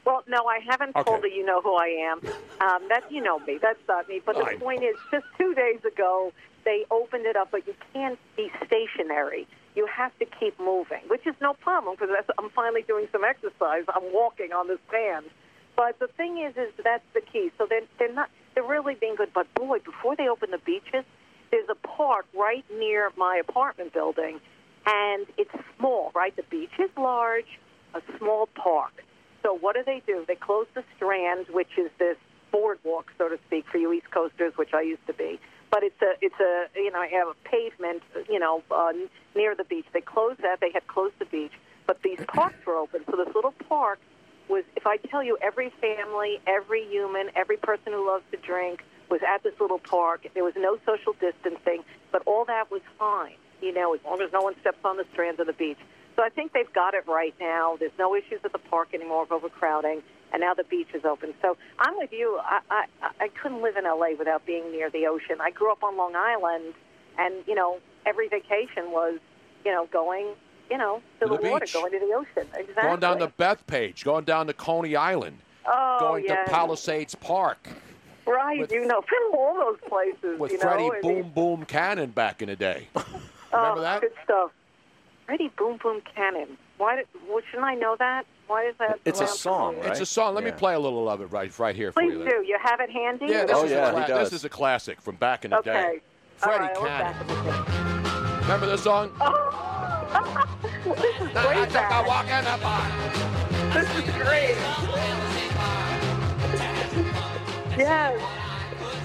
Well, 0.05 0.23
no, 0.27 0.45
I 0.45 0.59
haven't 0.59 0.95
Okay. 0.95 1.03
told 1.03 1.21
her 1.23 1.27
you 1.27 1.45
know 1.45 1.61
who 1.61 1.75
I 1.75 1.87
am. 2.11 2.21
Um, 2.61 2.87
that 2.89 3.03
you 3.09 3.21
know 3.21 3.39
me. 3.39 3.57
That's 3.61 3.79
not 3.87 4.07
me. 4.07 4.21
But 4.25 4.37
the 4.37 4.45
Fine. 4.45 4.59
point 4.59 4.83
is, 4.83 4.95
just 5.11 5.25
two 5.37 5.53
days 5.55 5.83
ago, 5.83 6.31
they 6.63 6.85
opened 6.89 7.25
it 7.25 7.35
up, 7.35 7.49
but 7.51 7.67
you 7.67 7.73
can't 7.93 8.17
be 8.37 8.49
stationary. 8.65 9.47
You 9.75 9.87
have 9.87 10.17
to 10.19 10.25
keep 10.25 10.57
moving, 10.59 11.01
which 11.07 11.27
is 11.27 11.35
no 11.41 11.53
problem 11.53 11.95
because 11.99 12.15
I'm 12.37 12.49
finally 12.51 12.83
doing 12.83 13.07
some 13.11 13.25
exercise. 13.25 13.83
I'm 13.93 14.13
walking 14.13 14.53
on 14.53 14.67
this 14.67 14.79
band. 14.89 15.25
But 15.75 15.99
the 15.99 16.07
thing 16.07 16.37
is, 16.37 16.55
is 16.55 16.71
that's 16.81 17.03
the 17.13 17.19
key. 17.19 17.51
So 17.57 17.65
they're, 17.69 17.81
they're 17.99 18.13
not. 18.13 18.29
They're 18.53 18.63
really 18.63 18.95
being 18.95 19.15
good. 19.15 19.31
But 19.33 19.53
boy, 19.53 19.79
before 19.79 20.15
they 20.15 20.29
open 20.29 20.51
the 20.51 20.59
beaches, 20.59 21.03
there's 21.51 21.67
a 21.69 21.75
park 21.75 22.25
right 22.37 22.63
near 22.71 23.11
my 23.17 23.41
apartment 23.45 23.91
building, 23.91 24.39
and 24.85 25.25
it's 25.37 25.51
small. 25.77 26.11
Right, 26.15 26.33
the 26.35 26.43
beach 26.43 26.71
is 26.79 26.89
large, 26.95 27.59
a 27.93 28.01
small 28.17 28.47
park. 28.55 28.93
So 29.45 29.55
what 29.55 29.75
do 29.75 29.83
they 29.85 30.01
do? 30.07 30.25
They 30.27 30.33
close 30.33 30.65
the 30.73 30.83
Strand, 30.95 31.45
which 31.51 31.77
is 31.77 31.91
this 31.99 32.17
boardwalk, 32.51 33.11
so 33.15 33.29
to 33.29 33.37
speak, 33.45 33.65
for 33.71 33.77
you 33.77 33.93
East 33.93 34.09
Coasters, 34.09 34.53
which 34.55 34.73
I 34.73 34.81
used 34.81 35.05
to 35.05 35.13
be. 35.13 35.39
But 35.69 35.83
it's 35.83 36.01
a, 36.01 36.13
it's 36.19 36.39
a, 36.39 36.65
you 36.75 36.89
know, 36.89 36.99
I 36.99 37.07
have 37.07 37.27
a 37.27 37.35
pavement, 37.47 38.01
you 38.27 38.39
know, 38.39 38.63
uh, 38.71 38.91
near 39.35 39.53
the 39.53 39.63
beach. 39.63 39.85
They 39.93 40.01
closed 40.01 40.41
that. 40.41 40.61
They 40.61 40.71
had 40.71 40.87
closed 40.87 41.13
the 41.19 41.25
beach, 41.25 41.51
but 41.85 42.01
these 42.01 42.19
parks 42.27 42.65
were 42.65 42.75
open. 42.75 43.03
So 43.11 43.17
this 43.17 43.35
little 43.35 43.53
park 43.69 43.99
was, 44.49 44.63
if 44.75 44.87
I 44.87 44.97
tell 44.97 45.21
you, 45.21 45.37
every 45.43 45.69
family, 45.79 46.39
every 46.47 46.87
human, 46.87 47.29
every 47.35 47.57
person 47.57 47.93
who 47.93 48.07
loves 48.07 48.23
to 48.31 48.37
drink 48.37 48.83
was 49.11 49.21
at 49.21 49.43
this 49.43 49.53
little 49.59 49.79
park. 49.79 50.25
There 50.33 50.43
was 50.43 50.55
no 50.57 50.79
social 50.87 51.13
distancing, 51.19 51.83
but 52.11 52.23
all 52.25 52.45
that 52.45 52.71
was 52.71 52.81
fine. 52.97 53.35
You 53.61 53.73
know, 53.73 53.93
as 53.93 53.99
long 54.05 54.21
as 54.21 54.31
no 54.33 54.41
one 54.41 54.55
steps 54.61 54.79
on 54.83 54.97
the 54.97 55.05
strands 55.13 55.39
of 55.39 55.45
the 55.45 55.53
beach. 55.53 55.77
So 56.15 56.23
I 56.23 56.29
think 56.29 56.53
they've 56.53 56.71
got 56.73 56.93
it 56.93 57.05
right 57.07 57.35
now. 57.39 57.75
There's 57.79 57.91
no 57.99 58.15
issues 58.15 58.39
at 58.43 58.51
the 58.51 58.59
park 58.59 58.89
anymore 58.93 59.23
of 59.23 59.31
overcrowding, 59.31 60.01
and 60.31 60.41
now 60.41 60.53
the 60.53 60.63
beach 60.63 60.87
is 60.93 61.03
open. 61.05 61.33
So 61.41 61.57
I'm 61.79 61.97
with 61.97 62.11
you. 62.13 62.39
I, 62.41 62.59
I, 62.69 62.85
I 63.19 63.27
couldn't 63.41 63.61
live 63.61 63.75
in 63.75 63.83
LA 63.83 64.09
without 64.17 64.45
being 64.45 64.71
near 64.71 64.89
the 64.89 65.07
ocean. 65.07 65.37
I 65.41 65.51
grew 65.51 65.71
up 65.71 65.83
on 65.83 65.97
Long 65.97 66.15
Island, 66.15 66.73
and 67.17 67.35
you 67.47 67.55
know, 67.55 67.79
every 68.05 68.27
vacation 68.29 68.91
was, 68.91 69.19
you 69.65 69.71
know, 69.71 69.87
going, 69.91 70.27
you 70.71 70.77
know, 70.77 71.01
to, 71.19 71.25
To 71.27 71.31
the, 71.35 71.41
the 71.41 71.49
water, 71.49 71.65
going 71.73 71.91
to 71.91 71.99
the 71.99 72.13
ocean. 72.13 72.49
Exactly. 72.55 72.83
Going 72.83 72.99
down 72.99 73.19
to 73.19 73.27
Bethpage, 73.27 74.03
going 74.03 74.23
down 74.25 74.47
to 74.47 74.53
Coney 74.53 74.95
Island, 74.95 75.37
oh, 75.65 75.97
going 75.99 76.25
yes. 76.25 76.47
to 76.47 76.51
Palisades 76.53 77.15
Park 77.15 77.67
Right, 78.27 78.59
with- 78.59 78.71
you 78.71 78.85
know, 78.85 79.01
from 79.07 79.37
all 79.39 79.55
those 79.55 79.89
places. 79.89 80.39
with 80.39 80.51
you 80.51 80.59
Freddie 80.59 80.87
know, 80.87 80.93
I 80.95 81.01
Boom 81.01 81.29
Boom 81.29 81.65
Cannon 81.65 82.11
back 82.11 82.41
in 82.41 82.49
the 82.49 82.55
day. 82.55 82.87
oh, 82.95 83.03
Remember 83.53 83.81
that? 83.81 84.01
Good 84.01 84.13
stuff. 84.23 84.51
Freddie 85.25 85.51
Boom 85.57 85.77
Boom 85.81 86.01
Cannon. 86.15 86.57
Why? 86.77 86.97
Did, 86.97 87.07
well, 87.27 87.41
shouldn't 87.49 87.65
I 87.67 87.73
know 87.75 87.95
that? 87.99 88.25
Why 88.47 88.67
is 88.67 88.75
that? 88.79 88.99
It's 89.05 89.21
a 89.21 89.27
song, 89.27 89.77
right? 89.77 89.87
It's 89.87 89.99
a 90.01 90.05
song. 90.05 90.35
Let 90.35 90.43
me 90.43 90.51
play 90.51 90.75
a 90.75 90.79
little 90.79 91.09
of 91.09 91.21
it 91.21 91.25
right 91.31 91.57
right 91.57 91.75
here 91.75 91.91
for 91.91 92.01
Please 92.01 92.13
do. 92.13 92.43
You 92.45 92.57
have 92.61 92.79
it 92.79 92.91
handy? 92.91 93.25
Yeah, 93.27 93.45
this, 93.45 93.55
Oh, 93.57 93.65
is 93.65 93.71
yeah, 93.71 93.87
a 93.87 93.91
cla- 93.91 94.01
he 94.01 94.07
does. 94.07 94.29
this 94.29 94.39
is 94.39 94.45
a 94.45 94.49
classic 94.49 95.01
from 95.01 95.15
back 95.15 95.45
in 95.45 95.51
the 95.51 95.57
okay. 95.59 95.71
day. 95.73 95.99
All 96.43 96.49
Freddie 96.51 96.63
right, 96.65 96.77
I 96.77 96.79
look 96.79 96.87
back 96.87 97.27
Cannon. 97.27 97.31
at 97.31 97.65
the 97.65 98.41
Remember 98.41 98.65
this 98.67 98.83
song? 98.83 99.09
tape. 99.09 99.17
this 100.95 101.21
is 101.21 101.35
I 101.35 101.53
great. 101.55 101.69
took 101.71 101.89
a 101.91 102.03
walk 102.07 102.27
in 102.27 102.43
the 102.43 102.57
park. 102.61 103.73
This 103.73 103.89
is 103.97 104.03
great. 104.21 104.55
Yes. 107.77 108.21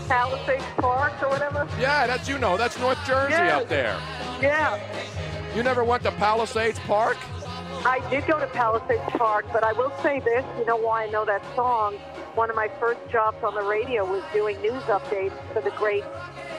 Palisades 0.06 0.64
Park 0.76 1.22
or 1.22 1.28
whatever. 1.28 1.68
Yeah, 1.78 2.06
that's 2.06 2.28
you 2.28 2.38
know. 2.38 2.56
That's 2.56 2.78
North 2.78 2.98
Jersey 3.06 3.32
Yes. 3.32 3.62
up 3.62 3.68
there. 3.68 3.96
Yeah. 4.42 4.78
You 5.54 5.62
never 5.62 5.84
went 5.84 6.02
to 6.04 6.12
Palisades 6.12 6.78
Park? 6.80 7.16
I 7.84 8.00
did 8.10 8.26
go 8.26 8.38
to 8.38 8.46
Palisades 8.48 9.02
Park, 9.10 9.46
but 9.52 9.64
I 9.64 9.72
will 9.72 9.92
say 10.02 10.20
this. 10.20 10.44
You 10.58 10.64
know 10.66 10.76
why 10.76 11.04
I 11.04 11.10
know 11.10 11.24
that 11.24 11.42
song? 11.56 11.96
one 12.36 12.48
of 12.48 12.54
my 12.54 12.68
first 12.78 13.00
jobs 13.10 13.36
on 13.42 13.54
the 13.56 13.62
radio 13.62 14.04
was 14.04 14.22
doing 14.32 14.58
news 14.62 14.82
updates 14.84 15.32
for 15.52 15.60
the 15.60 15.70
great 15.72 16.04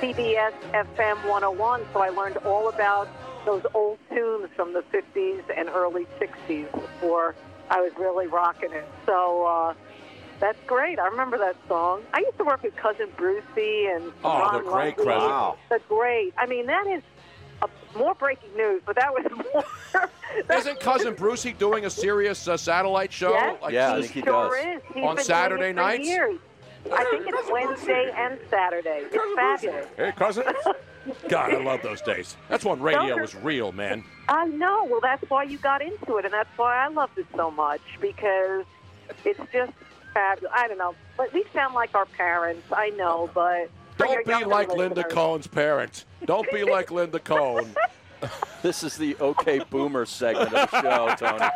CBS 0.01 0.51
FM 0.73 1.15
101. 1.30 1.82
So 1.93 2.01
I 2.01 2.10
learned 2.10 2.38
all 2.45 2.67
about 2.67 3.08
those 3.45 3.63
old 3.73 3.97
tunes 4.10 4.49
from 4.56 4.73
the 4.73 4.82
50s 4.93 5.43
and 5.56 5.69
early 5.69 6.06
60s 6.19 6.69
before 6.73 7.36
I 7.69 7.80
was 7.80 7.93
really 7.97 8.27
rocking 8.27 8.73
it. 8.73 8.86
So 9.06 9.45
uh, 9.45 9.73
that's 10.41 10.60
great. 10.67 10.99
I 10.99 11.08
remember 11.08 11.38
that 11.38 11.56
song. 11.69 12.01
I 12.13 12.19
used 12.19 12.38
to 12.38 12.43
work 12.43 12.63
with 12.63 12.75
Cousin 12.75 13.08
Brucey 13.15 13.86
and 13.86 14.12
Oh, 14.25 14.39
Ron 14.39 14.54
the 14.65 14.69
great 14.69 14.97
Lundy. 14.97 15.04
Cousin. 15.06 15.06
Wow. 15.30 15.58
The 15.69 15.80
great. 15.88 16.34
I 16.38 16.47
mean, 16.47 16.65
that 16.65 16.86
is 16.88 17.01
a, 17.62 17.97
more 17.97 18.13
breaking 18.15 18.56
news, 18.56 18.82
but 18.86 18.95
that 18.95 19.12
was 19.13 19.26
more. 19.54 20.10
Isn't 20.58 20.80
Cousin 20.80 21.13
Brucey 21.13 21.54
doing 21.54 21.86
a 21.86 21.89
serious 21.89 22.47
uh, 22.47 22.58
satellite 22.58 23.12
show? 23.12 23.32
Yes, 23.32 23.62
like 23.62 23.74
Yeah, 23.74 23.93
I 23.93 23.95
he 23.97 24.02
think 24.04 24.13
he 24.13 24.21
sure 24.21 24.50
does. 24.58 24.78
is. 24.78 24.82
He's 24.93 25.04
On 25.04 25.15
been 25.15 25.26
Saturday 25.26 25.74
doing 25.74 25.78
it 25.78 25.82
for 25.82 25.82
nights? 25.82 26.08
Years. 26.08 26.39
I 26.91 27.06
think 27.12 27.26
it's 27.28 27.52
Wednesday 27.52 28.12
and 28.15 28.39
Saturday. 28.50 29.04
It's 29.12 29.36
fabulous. 29.36 29.86
Hey, 29.97 30.12
cousin. 30.13 30.43
God, 31.30 31.54
I 31.54 31.63
love 31.63 31.82
those 31.82 32.02
days. 32.02 32.36
That's 32.50 32.63
when 32.65 32.80
radio 32.80 33.17
was 33.19 33.36
real, 33.36 33.71
man. 33.71 34.04
I 34.28 34.45
know. 34.45 34.86
Well, 34.86 35.02
that's 35.02 35.28
why 35.30 35.43
you 35.43 35.58
got 35.58 35.82
into 35.82 36.17
it, 36.17 36.26
and 36.26 36.34
that's 36.34 36.50
why 36.58 36.78
I 36.78 36.88
loved 36.89 37.17
it 37.17 37.26
so 37.36 37.52
much 37.52 37.82
because 38.00 38.65
it's 39.26 39.39
just 39.52 39.74
fabulous. 40.13 40.52
I 40.56 40.67
don't 40.67 40.78
know, 40.78 40.95
but 41.17 41.34
we 41.34 41.43
sound 41.54 41.74
like 41.74 41.93
our 41.95 42.06
parents. 42.06 42.65
I 42.71 42.89
know, 42.91 43.30
but 43.34 43.41
for 43.45 43.60
your 43.60 43.69
Don't 44.02 44.26
be 44.26 44.46
like 44.46 44.70
Linda 44.70 44.96
listeners- 44.96 45.14
Cohn's 45.14 45.48
parents. 45.48 46.06
Don't 46.26 46.50
be 46.52 46.64
like 46.64 46.92
Linda 46.92 47.20
Cohn. 47.20 47.76
This 48.62 48.84
is 48.84 48.96
the 48.98 49.16
OK 49.16 49.62
Boomer 49.72 50.06
segment 50.06 50.54
of 50.54 50.70
the 50.70 50.82
show, 50.82 51.16
Tony. 51.18 51.50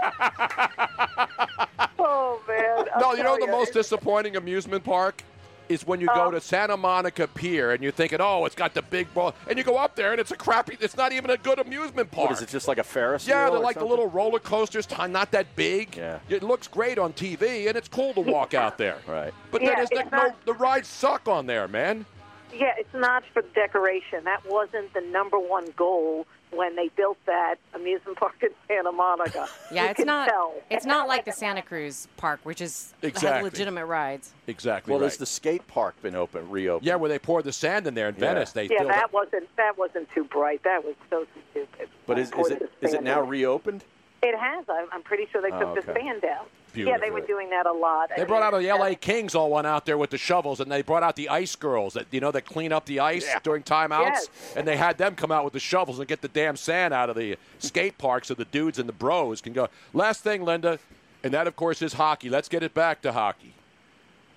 Oh 1.99 2.41
man! 2.47 2.85
I'll 2.95 3.01
No, 3.01 3.13
you 3.13 3.23
know 3.23 3.37
tell 3.37 3.45
the 3.47 3.51
most 3.51 3.73
disappointing 3.73 4.35
amusement 4.35 4.83
park 4.83 5.23
is 5.69 5.85
when 5.87 5.99
you 5.99 6.07
go 6.07 6.27
uh. 6.27 6.31
to 6.31 6.41
Santa 6.41 6.77
Monica 6.77 7.27
Pier 7.27 7.71
and 7.71 7.81
you're 7.81 7.91
thinking, 7.91 8.19
oh, 8.21 8.45
it's 8.45 8.55
got 8.55 8.73
the 8.73 8.81
big 8.83 9.11
ball, 9.13 9.33
and 9.47 9.57
you 9.57 9.63
go 9.63 9.77
up 9.77 9.95
there 9.95 10.11
and 10.11 10.19
it's 10.19 10.31
a 10.31 10.35
crappy. 10.35 10.77
It's 10.79 10.95
not 10.95 11.11
even 11.11 11.31
a 11.31 11.37
good 11.37 11.59
amusement 11.59 12.11
park. 12.11 12.29
What 12.29 12.37
is 12.37 12.43
it? 12.43 12.49
Just 12.49 12.67
like 12.67 12.77
a 12.77 12.83
Ferris 12.83 13.27
Yeah, 13.27 13.49
they're 13.49 13.59
or 13.59 13.63
like 13.63 13.77
the 13.77 13.85
little 13.85 14.07
roller 14.09 14.39
coasters, 14.39 14.87
not 15.09 15.31
that 15.31 15.55
big. 15.55 15.97
Yeah. 15.97 16.19
It 16.29 16.43
looks 16.43 16.67
great 16.67 16.97
on 16.99 17.13
TV, 17.13 17.67
and 17.67 17.75
it's 17.77 17.87
cool 17.87 18.13
to 18.13 18.21
walk 18.21 18.53
out 18.53 18.77
there. 18.77 18.97
Right. 19.07 19.33
But 19.51 19.61
Yeah, 19.61 19.69
then 19.69 19.75
there's 19.77 19.89
it's 19.91 19.97
like 19.97 20.11
no, 20.11 20.33
the 20.45 20.53
rides 20.53 20.87
suck 20.87 21.27
on 21.27 21.45
there, 21.45 21.67
man. 21.67 22.05
Yeah, 22.53 22.73
it's 22.77 22.93
not 22.93 23.23
for 23.33 23.41
decoration. 23.53 24.23
That 24.23 24.41
wasn't 24.47 24.93
the 24.93 25.01
number 25.01 25.37
one 25.39 25.67
goal 25.75 26.25
when 26.51 26.75
they 26.75 26.87
built 26.95 27.17
that 27.25 27.55
amusement 27.73 28.17
park 28.17 28.35
in 28.41 28.49
Santa 28.67 28.91
Monica. 28.91 29.47
Yeah, 29.71 29.85
You 29.85 29.89
it's 29.89 29.97
can 29.97 30.05
not. 30.07 30.29
tell. 30.29 30.53
It's 30.69 30.85
not 30.85 31.07
like 31.07 31.25
the 31.25 31.31
Santa 31.33 31.61
Cruz 31.61 32.07
Park, 32.17 32.39
which 32.43 32.61
is 32.61 32.93
has 33.01 33.09
Exactly. 33.09 33.49
legitimate 33.49 33.85
rides. 33.87 34.31
Exactly. 34.47 34.91
Well, 34.91 34.99
right. 35.01 35.05
has 35.07 35.17
the 35.17 35.25
skate 35.25 35.67
park 35.67 35.99
been 36.01 36.15
open, 36.15 36.49
reopened? 36.49 36.85
yeah, 36.85 36.95
where 36.95 37.09
they 37.09 37.19
poured 37.19 37.43
the 37.45 37.51
sand 37.51 37.87
in 37.87 37.93
there 37.95 38.07
in 38.09 38.15
Yeah. 38.15 38.19
Venice. 38.33 38.51
They 38.53 38.67
Yeah, 38.69 38.83
that 38.85 39.05
it. 39.05 39.13
wasn't 39.13 39.53
that 39.57 39.77
wasn't 39.77 40.07
too 40.11 40.23
bright. 40.23 40.63
That 40.63 40.85
was 40.85 40.95
so 41.09 41.25
stupid. 41.51 41.89
But 42.05 42.19
is, 42.19 42.27
is 42.29 42.33
Poured 42.33 42.51
it 42.53 42.59
the 42.59 42.65
is 42.87 42.93
it 42.93 42.97
sand 42.97 43.05
now 43.05 43.23
in. 43.23 43.29
reopened? 43.29 43.83
It 44.25 44.37
has. 44.39 44.65
I'm, 44.67 44.87
I'm 44.91 45.01
pretty 45.03 45.27
sure 45.31 45.41
they 45.41 45.51
took 45.51 45.61
Oh, 45.67 45.75
the 45.75 45.81
sand 45.83 46.21
down. 46.21 46.45
Yeah, 46.73 46.97
they 46.97 47.09
were 47.11 47.21
doing 47.21 47.49
that 47.51 47.65
a 47.65 47.71
lot. 47.71 48.11
I 48.11 48.17
They 48.17 48.25
brought 48.25 48.51
mean, 48.53 48.69
out 48.69 48.77
the 48.77 48.83
LA 48.89 48.95
Kings 48.99 49.33
all 49.33 49.49
went 49.49 49.65
out 49.65 49.85
there 49.85 49.97
with 49.97 50.09
the 50.09 50.17
shovels, 50.17 50.59
and 50.59 50.69
they 50.69 50.81
brought 50.81 51.03
out 51.03 51.15
the 51.15 51.29
ice 51.29 51.55
girls 51.55 51.93
that 51.93 52.07
you 52.11 52.19
know 52.19 52.31
that 52.31 52.45
clean 52.45 52.73
up 52.73 52.85
the 52.85 52.99
ice 52.99 53.25
during 53.43 53.63
timeouts, 53.63 54.01
Yes. 54.01 54.27
and 54.57 54.67
they 54.67 54.75
had 54.75 54.97
them 54.97 55.15
come 55.15 55.31
out 55.31 55.43
with 55.45 55.53
the 55.53 55.59
shovels 55.59 55.99
and 55.99 56.07
get 56.07 56.21
the 56.21 56.27
damn 56.27 56.57
sand 56.57 56.93
out 56.93 57.09
of 57.09 57.15
the 57.15 57.37
skate 57.59 57.97
park 57.97 58.25
so 58.25 58.33
the 58.33 58.43
dudes 58.45 58.77
and 58.77 58.89
the 58.89 58.93
bros 58.93 59.39
can 59.41 59.53
go. 59.53 59.69
Last 59.93 60.21
thing, 60.21 60.43
Linda, 60.43 60.79
and 61.23 61.33
that 61.33 61.47
of 61.47 61.55
course 61.55 61.81
is 61.81 61.93
hockey. 61.93 62.29
Let's 62.29 62.49
get 62.49 62.61
it 62.61 62.73
back 62.73 63.01
to 63.03 63.13
hockey. 63.13 63.53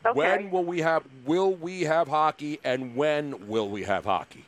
Okay. 0.07 0.17
When 0.17 0.51
will 0.53 0.65
we 0.65 0.81
have? 0.81 1.03
Will 1.27 1.53
we 1.55 1.83
have 1.83 2.07
hockey? 2.07 2.61
And 2.63 2.95
when 2.95 3.49
will 3.49 3.69
we 3.69 3.83
have 3.83 4.05
hockey? 4.05 4.45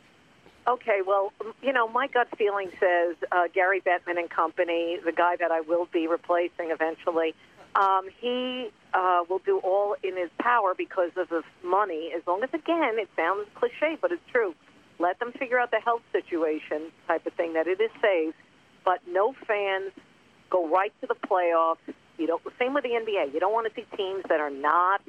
Okay, 0.71 1.01
well, 1.05 1.33
you 1.61 1.73
know, 1.73 1.89
my 1.89 2.07
gut 2.07 2.29
feeling 2.37 2.69
says 2.79 3.17
uh, 3.29 3.49
Gary 3.53 3.81
Bettman 3.81 4.17
and 4.17 4.29
company, 4.29 4.97
the 5.03 5.11
guy 5.11 5.35
that 5.35 5.51
I 5.51 5.59
will 5.59 5.85
be 5.91 6.07
replacing 6.07 6.71
eventually, 6.71 7.35
um, 7.75 8.07
he 8.21 8.69
uh, 8.93 9.23
will 9.29 9.39
do 9.39 9.59
all 9.65 9.97
in 10.01 10.15
his 10.15 10.29
power 10.39 10.73
because 10.73 11.11
of 11.17 11.27
the 11.27 11.43
money. 11.61 12.13
As 12.15 12.21
long 12.25 12.41
as, 12.41 12.49
again, 12.53 12.95
it 12.99 13.09
sounds 13.17 13.49
cliche, 13.53 13.97
but 14.01 14.13
it's 14.13 14.23
true. 14.31 14.55
Let 14.97 15.19
them 15.19 15.33
figure 15.37 15.59
out 15.59 15.71
the 15.71 15.81
health 15.83 16.03
situation 16.13 16.89
type 17.05 17.25
of 17.25 17.33
thing 17.33 17.51
that 17.51 17.67
it 17.67 17.81
is 17.81 17.91
safe, 18.01 18.33
but 18.85 18.99
no 19.05 19.35
fans 19.45 19.91
go 20.49 20.69
right 20.69 20.93
to 21.01 21.07
the 21.07 21.15
playoffs. 21.15 21.83
You 22.17 22.27
don't. 22.27 22.41
Same 22.57 22.73
with 22.73 22.83
the 22.83 22.91
NBA. 22.91 23.33
You 23.33 23.41
don't 23.41 23.51
want 23.51 23.67
to 23.67 23.73
see 23.75 23.85
teams 23.97 24.23
that 24.29 24.39
are 24.39 24.49
not 24.49 25.01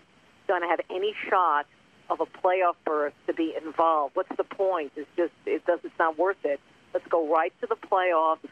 going 0.49 0.63
to 0.63 0.67
have 0.67 0.81
any 0.91 1.15
shot 1.31 1.67
of 2.11 2.21
a 2.21 2.27
playoff 2.27 2.75
berth 2.85 3.15
to 3.27 3.33
be 3.33 3.55
involved. 3.57 4.15
What's 4.17 4.35
the 4.37 4.45
point? 4.45 4.93
It's 4.97 5.09
just 5.17 5.33
it 5.47 5.65
does. 5.67 5.81
It's 5.85 5.99
not 5.99 6.19
worth 6.19 6.45
it. 6.45 6.61
Let's 6.95 7.07
go 7.09 7.33
right 7.33 7.53
to 7.61 7.67
the 7.67 7.77
playoffs. 7.77 8.43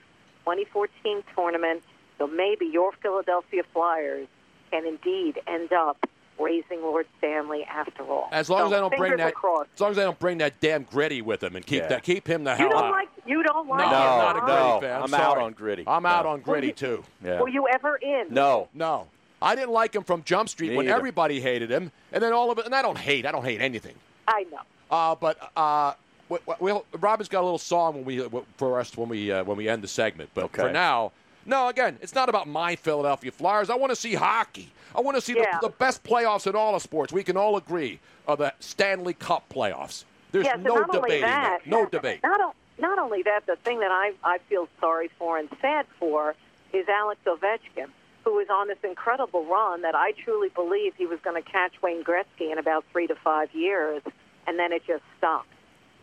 2014 0.44 1.22
tournament. 1.34 1.82
So 2.18 2.26
maybe 2.26 2.66
your 2.66 2.92
Philadelphia 3.02 3.62
Flyers 3.72 4.26
can 4.70 4.86
indeed 4.86 5.40
end 5.46 5.72
up 5.72 5.98
raising 6.38 6.80
Lord 6.80 7.06
Stanley 7.18 7.64
after 7.64 8.02
all. 8.04 8.28
As 8.32 8.48
long 8.48 8.60
So 8.60 8.66
as 8.68 8.72
I 8.72 8.80
don't 8.80 8.96
bring 8.96 9.16
that, 9.18 9.28
are 9.28 9.32
crossed. 9.32 9.68
as 9.74 9.80
long 9.80 9.90
as 9.90 9.96
they 9.96 10.02
don't 10.04 10.18
bring 10.18 10.38
that 10.38 10.58
damn 10.60 10.84
gritty 10.84 11.20
with 11.20 11.42
him 11.42 11.54
and 11.56 11.64
keep 11.66 11.82
Yeah. 11.82 11.88
that, 11.88 12.02
keep 12.02 12.26
him 12.26 12.44
the 12.44 12.54
hell 12.54 12.66
You 12.68 12.72
hell 12.72 12.80
don't 12.82 12.88
out. 12.88 12.92
like 12.92 13.08
you 13.26 13.42
don't 13.42 13.66
no, 13.66 13.74
like 13.74 13.86
I'm 13.86 13.90
not 13.92 14.36
a 14.36 14.40
gritty 14.40 14.52
No, 14.56 14.80
fan. 14.80 14.96
I'm, 15.02 15.14
I'm 15.14 15.20
out 15.20 15.38
on 15.38 15.52
gritty. 15.52 15.84
I'm 15.86 16.06
out 16.06 16.24
No. 16.24 16.30
on 16.30 16.40
gritty 16.40 16.72
too. 16.72 17.04
Yeah. 17.22 17.40
Were 17.40 17.48
you 17.50 17.68
ever 17.68 17.96
in? 17.96 18.28
No. 18.30 18.68
No, 18.72 19.08
I 19.42 19.54
didn't 19.54 19.70
like 19.72 19.94
him 19.94 20.04
from 20.04 20.22
Jump 20.24 20.48
Street 20.48 20.70
Me 20.70 20.76
when 20.76 20.86
either. 20.86 20.96
everybody 20.96 21.40
hated 21.40 21.70
him, 21.70 21.90
and 22.12 22.22
then 22.22 22.32
all 22.32 22.50
of 22.50 22.58
it. 22.58 22.66
And 22.66 22.74
I 22.74 22.82
don't 22.82 22.98
hate. 22.98 23.24
I 23.26 23.32
don't 23.32 23.44
hate 23.44 23.60
anything. 23.60 23.94
I 24.28 24.44
know. 24.50 24.60
Uh, 24.90 25.14
but 25.14 25.50
uh, 25.56 25.94
we, 26.28 26.38
we'll, 26.58 26.84
Robin's 26.98 27.28
got 27.28 27.40
a 27.40 27.44
little 27.44 27.58
song 27.58 27.94
when 27.94 28.04
we 28.04 28.28
for 28.56 28.78
us 28.80 28.96
when 28.96 29.08
we 29.08 29.32
uh, 29.32 29.44
when 29.44 29.56
we 29.56 29.68
end 29.68 29.82
the 29.82 29.88
segment. 29.88 30.30
But 30.34 30.50
for 30.54 30.70
now, 30.70 31.12
no. 31.46 31.68
Again, 31.68 31.98
it's 32.02 32.14
not 32.14 32.28
about 32.28 32.48
my 32.48 32.76
Philadelphia 32.76 33.30
Flyers. 33.30 33.70
I 33.70 33.76
want 33.76 33.90
to 33.90 33.96
see 33.96 34.14
hockey. 34.14 34.70
I 34.94 35.00
want 35.00 35.16
to 35.16 35.20
see 35.20 35.34
Yeah. 35.36 35.58
the, 35.60 35.68
the 35.68 35.74
best 35.74 36.02
playoffs 36.02 36.46
in 36.46 36.54
all 36.56 36.74
of 36.74 36.82
sports. 36.82 37.12
We 37.12 37.22
can 37.22 37.36
all 37.36 37.56
agree 37.56 38.00
are 38.26 38.36
the 38.36 38.52
Stanley 38.60 39.14
Cup 39.14 39.44
playoffs. 39.48 40.04
There's 40.32 40.44
yes, 40.44 40.54
and 40.56 40.64
no 40.64 40.74
not 40.74 40.90
only 40.90 41.00
debating 41.00 41.22
that, 41.22 41.60
that. 41.64 41.70
No 41.70 41.86
debate. 41.86 42.20
Not, 42.22 42.54
not 42.78 42.98
only 42.98 43.22
that, 43.22 43.46
the 43.46 43.56
thing 43.56 43.80
that 43.80 43.90
I, 43.92 44.12
I 44.24 44.38
feel 44.48 44.68
sorry 44.80 45.08
for 45.18 45.38
and 45.38 45.48
sad 45.60 45.86
for 45.98 46.34
is 46.72 46.88
Alex 46.88 47.20
Ovechkin, 47.26 47.88
who 48.24 48.34
was 48.34 48.48
on 48.50 48.68
this 48.68 48.78
incredible 48.84 49.44
run 49.46 49.82
that 49.82 49.94
I 49.94 50.12
truly 50.24 50.48
believe 50.48 50.94
he 50.96 51.06
was 51.06 51.18
going 51.22 51.42
to 51.42 51.48
catch 51.48 51.72
Wayne 51.82 52.04
Gretzky 52.04 52.52
in 52.52 52.58
about 52.58 52.84
three 52.92 53.06
to 53.06 53.14
five 53.14 53.48
years, 53.54 54.02
and 54.46 54.58
then 54.58 54.72
it 54.72 54.82
just 54.86 55.02
stopped. 55.18 55.48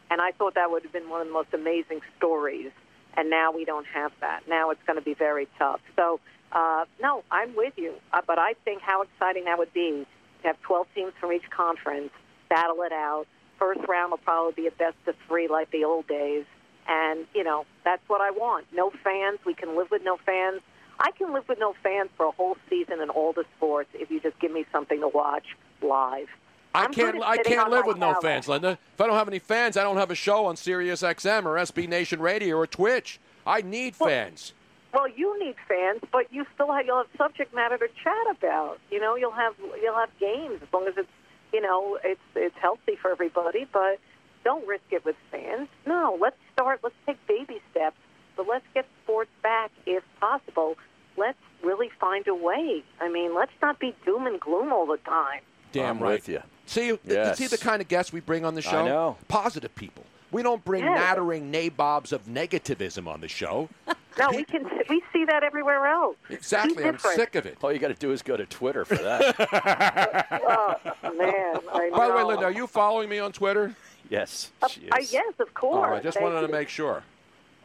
And 0.09 0.21
I 0.21 0.31
thought 0.31 0.55
that 0.55 0.71
would 0.71 0.83
have 0.83 0.93
been 0.93 1.09
one 1.09 1.21
of 1.21 1.27
the 1.27 1.33
most 1.33 1.53
amazing 1.53 2.01
stories. 2.17 2.71
And 3.15 3.29
now 3.29 3.51
we 3.51 3.65
don't 3.65 3.87
have 3.87 4.11
that. 4.21 4.41
Now 4.47 4.69
it's 4.69 4.81
going 4.85 4.97
to 4.97 5.03
be 5.03 5.15
very 5.15 5.47
tough. 5.57 5.81
So, 5.95 6.19
uh, 6.51 6.85
no, 7.01 7.23
I'm 7.31 7.55
with 7.55 7.73
you. 7.75 7.93
Uh, 8.13 8.21
but 8.25 8.39
I 8.39 8.53
think 8.63 8.81
how 8.81 9.01
exciting 9.01 9.45
that 9.45 9.57
would 9.57 9.73
be 9.73 10.05
to 10.41 10.47
have 10.47 10.61
12 10.61 10.87
teams 10.95 11.13
from 11.19 11.33
each 11.33 11.49
conference 11.49 12.11
battle 12.49 12.81
it 12.83 12.93
out. 12.93 13.25
First 13.59 13.81
round 13.87 14.11
will 14.11 14.19
probably 14.19 14.53
be 14.53 14.67
a 14.67 14.71
best 14.71 14.95
of 15.07 15.15
three 15.27 15.47
like 15.47 15.71
the 15.71 15.83
old 15.83 16.07
days. 16.07 16.45
And, 16.87 17.25
you 17.33 17.43
know, 17.43 17.65
that's 17.83 18.07
what 18.07 18.21
I 18.21 18.31
want. 18.31 18.67
No 18.71 18.91
fans. 19.03 19.39
We 19.45 19.55
can 19.55 19.75
live 19.75 19.91
with 19.91 20.03
no 20.05 20.17
fans. 20.25 20.61
I 20.99 21.11
can 21.11 21.33
live 21.33 21.47
with 21.47 21.59
no 21.59 21.75
fans 21.83 22.09
for 22.17 22.25
a 22.25 22.31
whole 22.31 22.57
season 22.69 23.01
in 23.01 23.09
all 23.09 23.33
the 23.33 23.45
sports 23.57 23.89
if 23.93 24.09
you 24.09 24.19
just 24.19 24.39
give 24.39 24.51
me 24.51 24.65
something 24.71 24.99
to 25.01 25.07
watch 25.07 25.45
live. 25.81 26.27
I 26.73 26.83
I'm 26.83 26.91
good 26.91 27.13
can't. 27.13 27.23
I 27.23 27.37
can't 27.37 27.69
live 27.69 27.85
with 27.85 27.97
no 27.97 28.19
fans, 28.21 28.47
Linda. 28.47 28.77
If 28.93 29.01
I 29.01 29.07
don't 29.07 29.15
have 29.15 29.27
any 29.27 29.39
fans, 29.39 29.77
I 29.77 29.83
don't 29.83 29.97
have 29.97 30.11
a 30.11 30.15
show 30.15 30.45
on 30.45 30.55
Sirius 30.55 31.01
XM 31.01 31.45
or 31.45 31.55
SB 31.55 31.87
Nation 31.87 32.19
Radio 32.19 32.57
or 32.57 32.67
Twitch. 32.67 33.19
I 33.45 33.61
need 33.61 33.95
fans. 33.95 34.53
Well, 34.93 35.07
you 35.09 35.37
need 35.39 35.55
fans, 35.67 36.01
but 36.11 36.31
you 36.31 36.45
still 36.53 36.71
have 36.71 36.85
you'll 36.85 36.97
have 36.97 37.07
subject 37.17 37.53
matter 37.53 37.77
to 37.77 37.87
chat 38.03 38.35
about. 38.35 38.79
You 38.91 38.99
know, 38.99 39.15
you'll 39.15 39.31
have 39.31 39.53
you'll 39.81 39.95
have 39.95 40.09
games 40.19 40.61
as 40.61 40.67
long 40.73 40.87
as 40.87 40.95
it's 40.97 41.09
you 41.53 41.61
know 41.61 41.97
it's 42.03 42.21
it's 42.35 42.55
healthy 42.57 42.95
for 43.01 43.11
everybody. 43.11 43.67
But 43.71 43.99
don't 44.43 44.67
risk 44.67 44.83
it 44.91 45.03
with 45.05 45.15
fans. 45.31 45.67
No, 45.85 46.17
let's 46.19 46.37
start. 46.53 46.79
Let's 46.83 46.95
take 47.05 47.17
baby 47.27 47.61
steps, 47.71 47.97
but 48.35 48.47
let's 48.47 48.65
get 48.73 48.85
sports 49.03 49.31
back 49.43 49.71
if 49.85 50.03
possible. 50.19 50.77
Let's 51.17 51.37
really 51.63 51.89
find 51.99 52.27
a 52.27 52.35
way. 52.35 52.83
I 53.01 53.09
mean, 53.09 53.33
let's 53.35 53.51
not 53.61 53.79
be 53.79 53.95
doom 54.05 54.27
and 54.27 54.39
gloom 54.39 54.71
all 54.71 54.85
the 54.85 54.97
time. 54.97 55.41
Damn 55.71 55.97
I'm 55.97 56.03
right. 56.03 56.11
with 56.13 56.29
you. 56.29 56.41
See, 56.65 56.87
th- 56.87 56.99
Yes. 57.05 57.37
see 57.37 57.47
the 57.47 57.57
kind 57.57 57.81
of 57.81 57.87
guests 57.87 58.13
we 58.13 58.19
bring 58.19 58.45
on 58.45 58.53
the 58.55 58.61
show. 58.61 58.79
I 58.83 58.85
know. 58.87 59.17
Positive 59.27 59.73
people. 59.75 60.05
We 60.31 60.43
don't 60.43 60.63
bring 60.63 60.83
Yes. 60.83 60.97
nattering 60.97 61.49
nabobs 61.51 62.11
of 62.11 62.25
negativism 62.25 63.07
on 63.07 63.21
the 63.21 63.27
show. 63.27 63.69
No, 64.19 64.31
we 64.31 64.43
can 64.45 64.63
we 64.89 65.03
see 65.13 65.25
that 65.25 65.43
everywhere 65.43 65.85
else. 65.85 66.15
Exactly. 66.31 66.83
I'm 66.83 66.97
sick 66.97 67.35
of 67.35 67.45
it. 67.45 67.55
All 67.61 67.71
you 67.71 67.77
got 67.77 67.89
to 67.89 67.93
do 67.93 68.11
is 68.11 68.23
go 68.23 68.35
to 68.35 68.47
Twitter 68.47 68.83
for 68.83 68.95
that. 68.95 70.27
Oh 70.47 70.75
man, 71.15 71.57
I 71.71 71.89
know. 71.89 71.95
By 71.97 72.07
the 72.07 72.13
way, 72.15 72.23
Linda, 72.23 72.45
are 72.45 72.51
you 72.51 72.65
following 72.65 73.09
me 73.09 73.19
on 73.19 73.31
Twitter? 73.31 73.75
yes. 74.09 74.51
Uh, 74.63 74.67
she 74.69 74.89
I, 74.91 75.05
yes, 75.11 75.33
of 75.39 75.49
Oh, 75.49 75.53
course. 75.53 75.99
I 75.99 76.01
just 76.01 76.17
Thank 76.17 76.33
wanted 76.33 76.47
to 76.47 76.51
make 76.51 76.67
sure. 76.67 77.03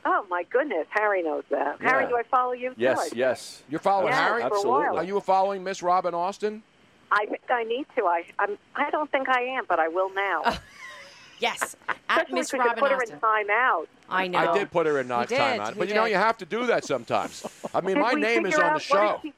Oh 0.04 0.26
my 0.28 0.42
goodness, 0.50 0.86
Harry 0.90 1.22
knows 1.22 1.44
that. 1.50 1.80
Harry, 1.80 2.06
do 2.08 2.16
I 2.16 2.22
follow 2.24 2.52
you? 2.52 2.74
Yes, 2.76 2.98
I- 3.12 3.16
yes. 3.16 3.62
You're 3.68 3.80
following 3.80 4.08
Yes, 4.08 4.18
Harry? 4.18 4.40
for 4.42 4.46
a 4.46 4.46
Absolutely. 4.46 4.70
while. 4.88 4.96
Are 4.98 5.04
you 5.04 5.20
following 5.20 5.62
Miss 5.62 5.82
Robin 5.82 6.12
Austin? 6.14 6.62
I 7.10 7.26
think 7.26 7.42
I 7.50 7.62
need 7.64 7.86
to. 7.96 8.06
I 8.06 8.24
I'm, 8.38 8.58
I 8.74 8.90
don't 8.90 9.10
think 9.12 9.28
I 9.28 9.42
am, 9.42 9.64
but 9.68 9.78
I 9.78 9.88
will 9.88 10.12
now. 10.12 10.42
Yes, 11.40 11.74
at 12.08 12.30
Miss 12.30 12.52
because 12.52 12.52
you 12.52 12.58
Robin 12.60 12.78
put 12.80 12.90
her 12.92 12.96
Austin. 12.98 13.14
in 13.16 13.20
timeout. 13.20 13.86
I 14.08 14.28
know. 14.28 14.38
I 14.38 14.56
did 14.56 14.70
put 14.70 14.86
her 14.86 15.00
in 15.00 15.08
not 15.08 15.26
did, 15.28 15.38
timeout, 15.40 15.72
he 15.72 15.78
but 15.80 15.88
you 15.88 15.94
know 15.94 16.04
you 16.04 16.14
have 16.14 16.38
to 16.38 16.44
do 16.46 16.66
that 16.66 16.84
sometimes. 16.84 17.44
I 17.74 17.80
mean, 17.80 17.96
Did 17.96 18.02
my 18.02 18.12
name 18.12 18.46
is 18.46 18.54
on 18.54 18.74
the 18.74 18.78
show. 18.78 19.18
did 19.24 19.32
she- 19.32 19.34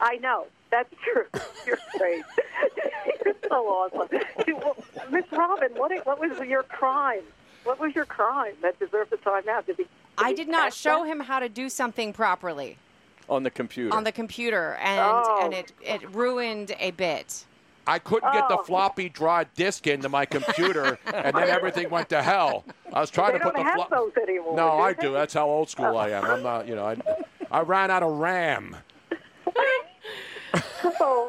I 0.00 0.16
know. 0.16 0.46
That's 0.72 0.92
true. 1.04 1.26
You're 1.64 1.78
great. 1.96 2.24
You're 3.24 3.34
so 3.48 3.66
awesome. 3.68 4.08
Miss 5.12 5.24
Robin, 5.30 5.68
what 5.76 5.92
what 6.04 6.18
was 6.18 6.36
your 6.48 6.64
crime? 6.64 7.22
What 7.64 7.80
was 7.80 7.94
your 7.94 8.04
crime 8.04 8.54
that 8.62 8.78
deserved 8.78 9.10
the 9.10 9.16
timeout? 9.16 9.66
Did 9.66 9.76
he? 9.76 9.86
I 10.18 10.32
did 10.32 10.48
not 10.48 10.72
show 10.72 11.02
that? 11.02 11.08
him 11.10 11.20
how 11.20 11.38
to 11.40 11.48
do 11.48 11.68
something 11.68 12.12
properly 12.12 12.76
On 13.28 13.42
the 13.42 13.50
computer. 13.50 13.94
on 13.94 14.04
the 14.04 14.12
computer, 14.12 14.74
and 14.80 15.00
Oh. 15.00 15.40
and 15.42 15.52
it, 15.54 15.72
it 15.82 16.08
ruined 16.14 16.74
a 16.78 16.92
bit. 16.92 17.44
I 17.86 17.98
couldn't 17.98 18.32
get 18.32 18.48
the 18.48 18.56
Oh. 18.58 18.62
floppy 18.62 19.08
drive 19.10 19.52
disk 19.54 19.86
into 19.86 20.08
my 20.08 20.24
computer, 20.24 20.98
and 21.12 21.36
then 21.36 21.48
everything 21.58 21.90
went 21.90 22.08
to 22.10 22.22
hell. 22.22 22.64
I 22.92 23.00
was 23.00 23.10
trying 23.10 23.32
They 23.32 23.38
to 23.38 23.44
put 23.44 23.54
don't 23.54 23.62
the 23.64 23.70
have 23.70 23.74
flop. 23.76 23.90
those 23.90 24.12
anymore. 24.22 24.56
No, 24.56 24.70
do 24.70 24.82
I 24.82 24.92
they? 24.94 25.02
do. 25.02 25.12
That's 25.12 25.34
how 25.34 25.46
old 25.46 25.68
school 25.68 25.96
I 25.98 26.10
am. 26.10 26.24
I'm 26.24 26.42
not, 26.42 26.68
you 26.68 26.76
know, 26.76 26.86
I, 26.86 26.96
I 27.50 27.60
ran 27.60 27.90
out 27.90 28.02
of 28.02 28.12
RAM. 28.12 28.76
Oh 31.00 31.23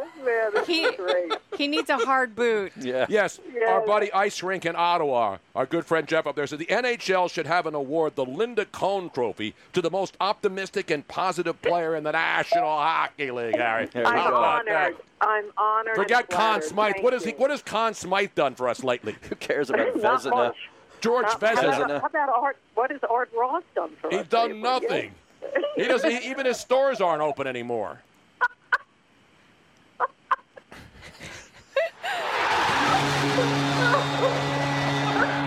man, 0.54 0.54
this 0.54 0.68
He- 0.68 0.84
is 0.84 0.96
great. 0.96 1.32
He 1.58 1.68
needs 1.68 1.90
a 1.90 1.98
hard 1.98 2.36
boot. 2.36 2.72
yeah. 2.80 3.06
Yes, 3.10 3.40
Yeah. 3.54 3.72
our 3.72 3.86
buddy 3.86 4.12
Ice 4.14 4.42
Rink 4.44 4.66
in 4.66 4.76
Ottawa, 4.76 5.38
our 5.56 5.66
good 5.66 5.86
friend 5.86 6.08
Jeff 6.08 6.28
up 6.28 6.36
there 6.36 6.46
said 6.48 6.60
the 6.60 6.66
NHL 6.66 7.30
should 7.32 7.48
have 7.48 7.66
an 7.66 7.76
award, 7.76 8.16
the 8.16 8.26
Linda 8.26 8.66
Cohn 8.66 9.10
Trophy, 9.10 9.54
to 9.74 9.82
the 9.82 9.90
most 9.92 10.18
optimistic 10.20 10.90
and 10.92 11.08
positive 11.08 11.62
player 11.62 11.96
in 11.96 12.04
the 12.04 12.12
National 12.12 12.70
Hockey 12.70 13.32
League. 13.32 13.56
Harry, 13.58 13.88
I'm 13.96 14.04
How 14.06 14.30
go. 14.32 14.38
about 14.38 14.66
that? 14.66 14.76
honored. 14.86 14.96
I'm 15.22 15.46
honored. 15.58 15.96
Forget 15.96 16.22
and 16.22 16.30
Conn. 16.30 16.62
Smythe. 16.62 16.94
Thank 16.94 17.04
What 17.04 17.14
has 17.14 17.24
he? 17.24 17.32
What 17.32 17.50
has 17.50 17.62
Conn 17.62 17.94
Smythe 17.94 18.32
done 18.36 18.54
for 18.56 18.68
us 18.68 18.84
lately? 18.84 19.16
Who 19.30 19.36
cares 19.36 19.70
about 19.70 19.96
Not 19.96 20.22
Vezina? 20.22 20.32
much. 20.32 20.58
George 21.02 21.26
How- 21.26 21.32
how 21.32 21.38
about- 21.54 22.02
How 22.02 22.08
about 22.08 22.30
Art? 22.30 22.58
What 22.74 22.92
has 22.92 23.00
Art 23.10 23.30
Ross 23.38 23.64
done 23.76 23.92
for 24.02 24.10
He's 24.10 24.22
us? 24.22 24.28
done 24.28 24.62
lately? 24.62 24.62
nothing. 24.62 25.12
He 25.76 25.84
doesn't. 25.88 26.10
he- 26.12 26.30
even 26.30 26.46
his 26.46 26.60
stores 26.60 27.00
aren't 27.02 27.22
open 27.22 27.48
anymore. 27.48 28.02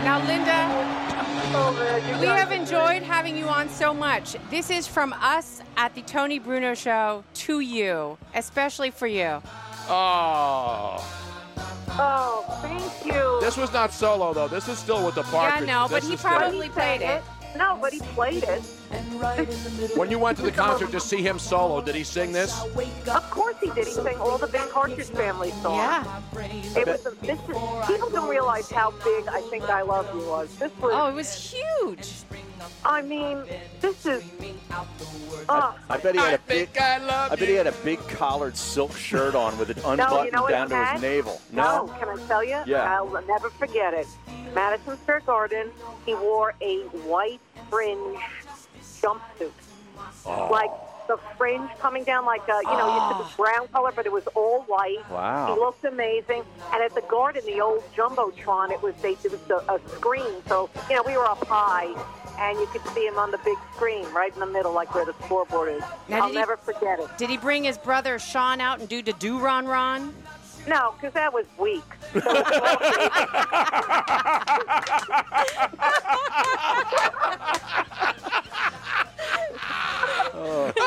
Now, 0.04 0.24
Linda, 0.26 0.98
Oh, 1.50 1.72
man, 1.72 2.20
we 2.20 2.26
have 2.26 2.50
are 2.50 2.54
enjoyed 2.54 3.02
having 3.02 3.36
you 3.36 3.46
on 3.46 3.70
so 3.70 3.94
much. 3.94 4.36
This 4.50 4.70
is 4.70 4.86
from 4.86 5.14
us 5.14 5.62
at 5.78 5.94
the 5.94 6.02
Tony 6.02 6.38
Bruno 6.38 6.74
Show 6.74 7.24
to 7.34 7.60
you, 7.60 8.18
especially 8.34 8.90
for 8.90 9.06
you. 9.06 9.40
Oh. 9.88 11.02
Oh, 11.90 12.44
thank 12.60 13.06
you. 13.06 13.38
this 13.40 13.56
was 13.56 13.72
not 13.72 13.92
solo 13.92 14.34
though. 14.34 14.46
This 14.48 14.68
is 14.68 14.78
still 14.78 15.04
with 15.04 15.14
the 15.14 15.24
Yeah, 15.32 15.60
no, 15.60 15.86
but 15.88 16.02
he 16.02 16.16
probably 16.16 16.68
played 16.68 17.00
it. 17.00 17.22
No, 17.56 17.78
but 17.80 17.94
he 17.94 18.00
played 18.00 18.44
it. 18.44 18.62
When 19.96 20.10
you 20.10 20.18
went 20.18 20.36
to 20.38 20.42
the 20.42 20.52
concert 20.52 20.90
to 20.90 21.00
see 21.00 21.22
him 21.22 21.38
solo, 21.38 21.80
did 21.80 21.94
he 21.94 22.04
sing 22.04 22.32
this? 22.32 22.62
Of 22.62 23.30
course 23.30 23.56
he 23.60 23.70
did. 23.70 23.86
He 23.86 23.92
sang 23.92 24.16
all 24.18 24.38
the 24.38 24.46
big 24.46 24.68
Partridge 24.70 25.08
Family 25.08 25.50
songs. 25.62 25.76
Yeah. 25.76 26.20
It 26.76 26.86
was 26.86 27.06
a, 27.06 27.10
this 27.24 27.38
is, 27.38 27.86
people 27.86 28.10
don't 28.10 28.28
realize 28.28 28.70
how 28.70 28.90
big 29.02 29.26
I 29.28 29.40
Think 29.50 29.64
I 29.64 29.82
Love 29.82 30.06
You 30.14 30.26
was. 30.28 30.54
This 30.56 30.72
was, 30.80 30.92
Oh, 30.94 31.08
it 31.08 31.14
was 31.14 31.52
huge. 31.52 32.12
I 32.84 33.02
mean, 33.02 33.42
this 33.80 34.04
is, 34.06 34.22
oh, 35.48 35.76
I 35.88 35.96
bet 35.98 36.14
he 36.14 36.20
had 36.20 36.34
a 36.34 36.38
big. 36.38 36.68
think 36.68 36.80
I 36.80 36.98
love 36.98 37.32
I 37.32 37.36
bet 37.36 37.48
he 37.48 37.54
had 37.54 37.66
a 37.66 37.72
big 37.84 37.98
collared 38.08 38.56
silk 38.56 38.92
shirt 38.96 39.34
on 39.34 39.56
with 39.58 39.70
it 39.70 39.78
unbuttoned 39.78 39.98
no, 39.98 40.24
you 40.24 40.30
know 40.30 40.48
down 40.48 40.68
to 40.68 40.74
had? 40.74 40.94
his 40.94 41.02
navel. 41.02 41.40
No, 41.52 41.88
oh, 41.88 41.98
can 41.98 42.08
I 42.08 42.26
tell 42.26 42.44
you? 42.44 42.60
Yeah. 42.66 42.92
I'll 42.94 43.10
never 43.26 43.50
forget 43.50 43.94
it. 43.94 44.06
Madison 44.54 44.96
Square 44.98 45.20
Garden, 45.20 45.70
he 46.06 46.14
wore 46.14 46.54
a 46.60 46.80
white 47.06 47.40
fringe 47.70 48.18
jumpsuit. 49.00 49.52
Oh. 50.26 50.48
Like 50.50 50.70
the 51.08 51.18
fringe 51.36 51.68
coming 51.80 52.04
down 52.04 52.24
like 52.26 52.46
a, 52.48 52.60
you 52.64 52.76
know, 52.76 52.94
you 52.94 53.00
took 53.08 53.20
a 53.20 53.24
ah. 53.24 53.34
brown 53.36 53.66
color, 53.68 53.92
but 53.96 54.06
it 54.06 54.12
was 54.12 54.26
all 54.28 54.62
white. 54.62 54.98
Wow. 55.10 55.52
He 55.52 55.60
looked 55.60 55.84
amazing. 55.84 56.44
And 56.72 56.82
at 56.82 56.94
the 56.94 57.02
garden, 57.02 57.42
the 57.46 57.60
old 57.60 57.82
Jumbotron, 57.96 58.70
it 58.70 58.80
was, 58.82 58.94
they, 59.02 59.12
it 59.12 59.32
was 59.32 59.40
a, 59.50 59.74
a 59.74 59.80
screen. 59.88 60.42
So, 60.46 60.70
you 60.88 60.96
know, 60.96 61.02
we 61.04 61.16
were 61.16 61.24
up 61.24 61.44
high. 61.46 61.92
And 62.38 62.56
you 62.60 62.66
could 62.66 62.86
see 62.94 63.04
him 63.04 63.18
on 63.18 63.32
the 63.32 63.38
big 63.38 63.56
screen, 63.74 64.06
right 64.12 64.32
in 64.32 64.38
the 64.38 64.46
middle, 64.46 64.72
like 64.72 64.94
where 64.94 65.04
the 65.04 65.14
scoreboard 65.24 65.72
is. 65.72 65.82
Now, 66.08 66.22
I'll 66.22 66.28
did 66.28 66.34
he- 66.34 66.38
never 66.38 66.56
forget 66.56 67.00
it. 67.00 67.08
Did 67.16 67.30
he 67.30 67.36
bring 67.36 67.64
his 67.64 67.76
brother 67.76 68.20
Shaun 68.20 68.60
out 68.60 68.78
and 68.78 68.88
do 68.88 69.02
the 69.02 69.12
do 69.14 69.40
ron 69.40 69.66
ron? 69.66 70.14
No, 70.68 70.94
because 70.96 71.14
that 71.14 71.32
was 71.32 71.46
weak. 71.58 71.82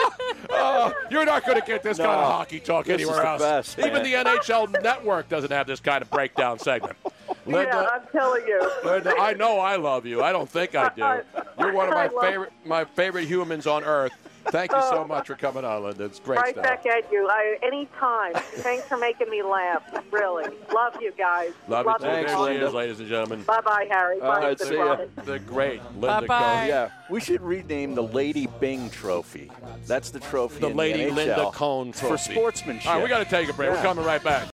Oh, 0.54 0.94
you're 1.10 1.26
not 1.26 1.46
going 1.46 1.60
to 1.60 1.66
get 1.66 1.82
this 1.82 1.98
kind 1.98 2.10
of 2.10 2.26
hockey 2.26 2.60
talk 2.60 2.86
This 2.86 3.02
is 3.02 3.08
anywhere 3.08 3.24
the 3.24 3.30
else. 3.30 3.42
best, 3.76 3.80
Even 3.80 4.04
the 4.04 4.14
NHL 4.14 4.82
Network 4.84 5.30
doesn't 5.30 5.52
have 5.52 5.66
this 5.66 5.80
kind 5.80 6.02
of 6.02 6.10
breakdown 6.10 6.60
segment. 6.60 6.96
yeah, 7.48 7.88
I'm 7.92 8.02
telling 8.12 8.46
you. 8.46 8.72
Linda, 8.84 9.14
I 9.18 9.34
know 9.34 9.60
I 9.60 9.78
love 9.78 10.06
you. 10.06 10.22
I 10.22 10.32
don't 10.32 10.50
think 10.50 10.76
I 10.76 10.90
do. 10.90 11.02
You're 11.60 11.74
one 11.74 11.88
of 11.88 11.94
my 11.94 12.10
favorite, 12.22 12.52
my 12.66 12.84
favorite 12.86 13.26
humans 13.26 13.66
on 13.66 13.84
earth. 13.84 14.12
Thank 14.48 14.72
you 14.72 14.82
so 14.82 15.04
oh. 15.04 15.08
much 15.08 15.28
for 15.28 15.36
coming 15.36 15.64
on, 15.64 15.84
Linda. 15.84 16.06
It's 16.06 16.20
great 16.20 16.40
Right 16.40 16.54
stuff. 16.54 16.64
back 16.64 16.86
at 16.86 17.12
you. 17.12 17.28
I, 17.30 17.58
anytime. 17.64 18.34
Thanks 18.34 18.88
for 18.88 18.98
making 18.98 19.30
me 19.30 19.44
laugh. 19.44 19.84
Really. 20.12 20.46
Love 20.74 20.98
you 21.02 21.12
guys. 21.18 21.52
Love 21.68 21.86
you 21.86 21.94
too. 21.98 22.04
Thanks, 22.04 22.34
Linda. 22.34 22.68
is, 22.68 22.74
ladies 22.74 23.00
and 23.00 23.08
gentlemen. 23.08 23.44
Bye 23.44 23.62
bye, 23.62 23.88
Harry. 23.90 24.20
All 24.20 24.32
Bye, 24.32 24.40
right, 24.40 24.60
see 24.60 24.76
ya. 24.76 24.84
Robin. 24.84 25.10
The 25.26 25.40
great 25.40 25.82
Linda 25.94 26.22
Bye-bye. 26.22 26.28
Cohn. 26.28 26.68
Yeah, 26.68 26.90
we 27.10 27.22
should 27.22 27.42
rename 27.42 27.96
the 27.96 28.04
Lady 28.04 28.48
Byng 28.60 28.90
Trophy. 28.90 29.52
That's 29.86 30.10
the 30.10 30.20
trophy. 30.20 30.60
The 30.60 30.68
in 30.68 30.78
Lady 30.78 31.06
the 31.06 31.12
NHL. 31.12 31.16
Linda 31.16 31.52
Cohn 31.52 31.92
Trophy. 31.92 32.08
for 32.08 32.18
sportsmanship. 32.18 32.88
All 32.88 32.96
right, 32.96 33.04
we 33.04 33.10
got 33.10 33.20
to 33.20 33.30
take 33.30 33.50
a 33.50 33.54
break. 33.54 33.70
We're 33.70 33.82
coming 33.82 34.06
right 34.06 34.24
back. 34.24 34.48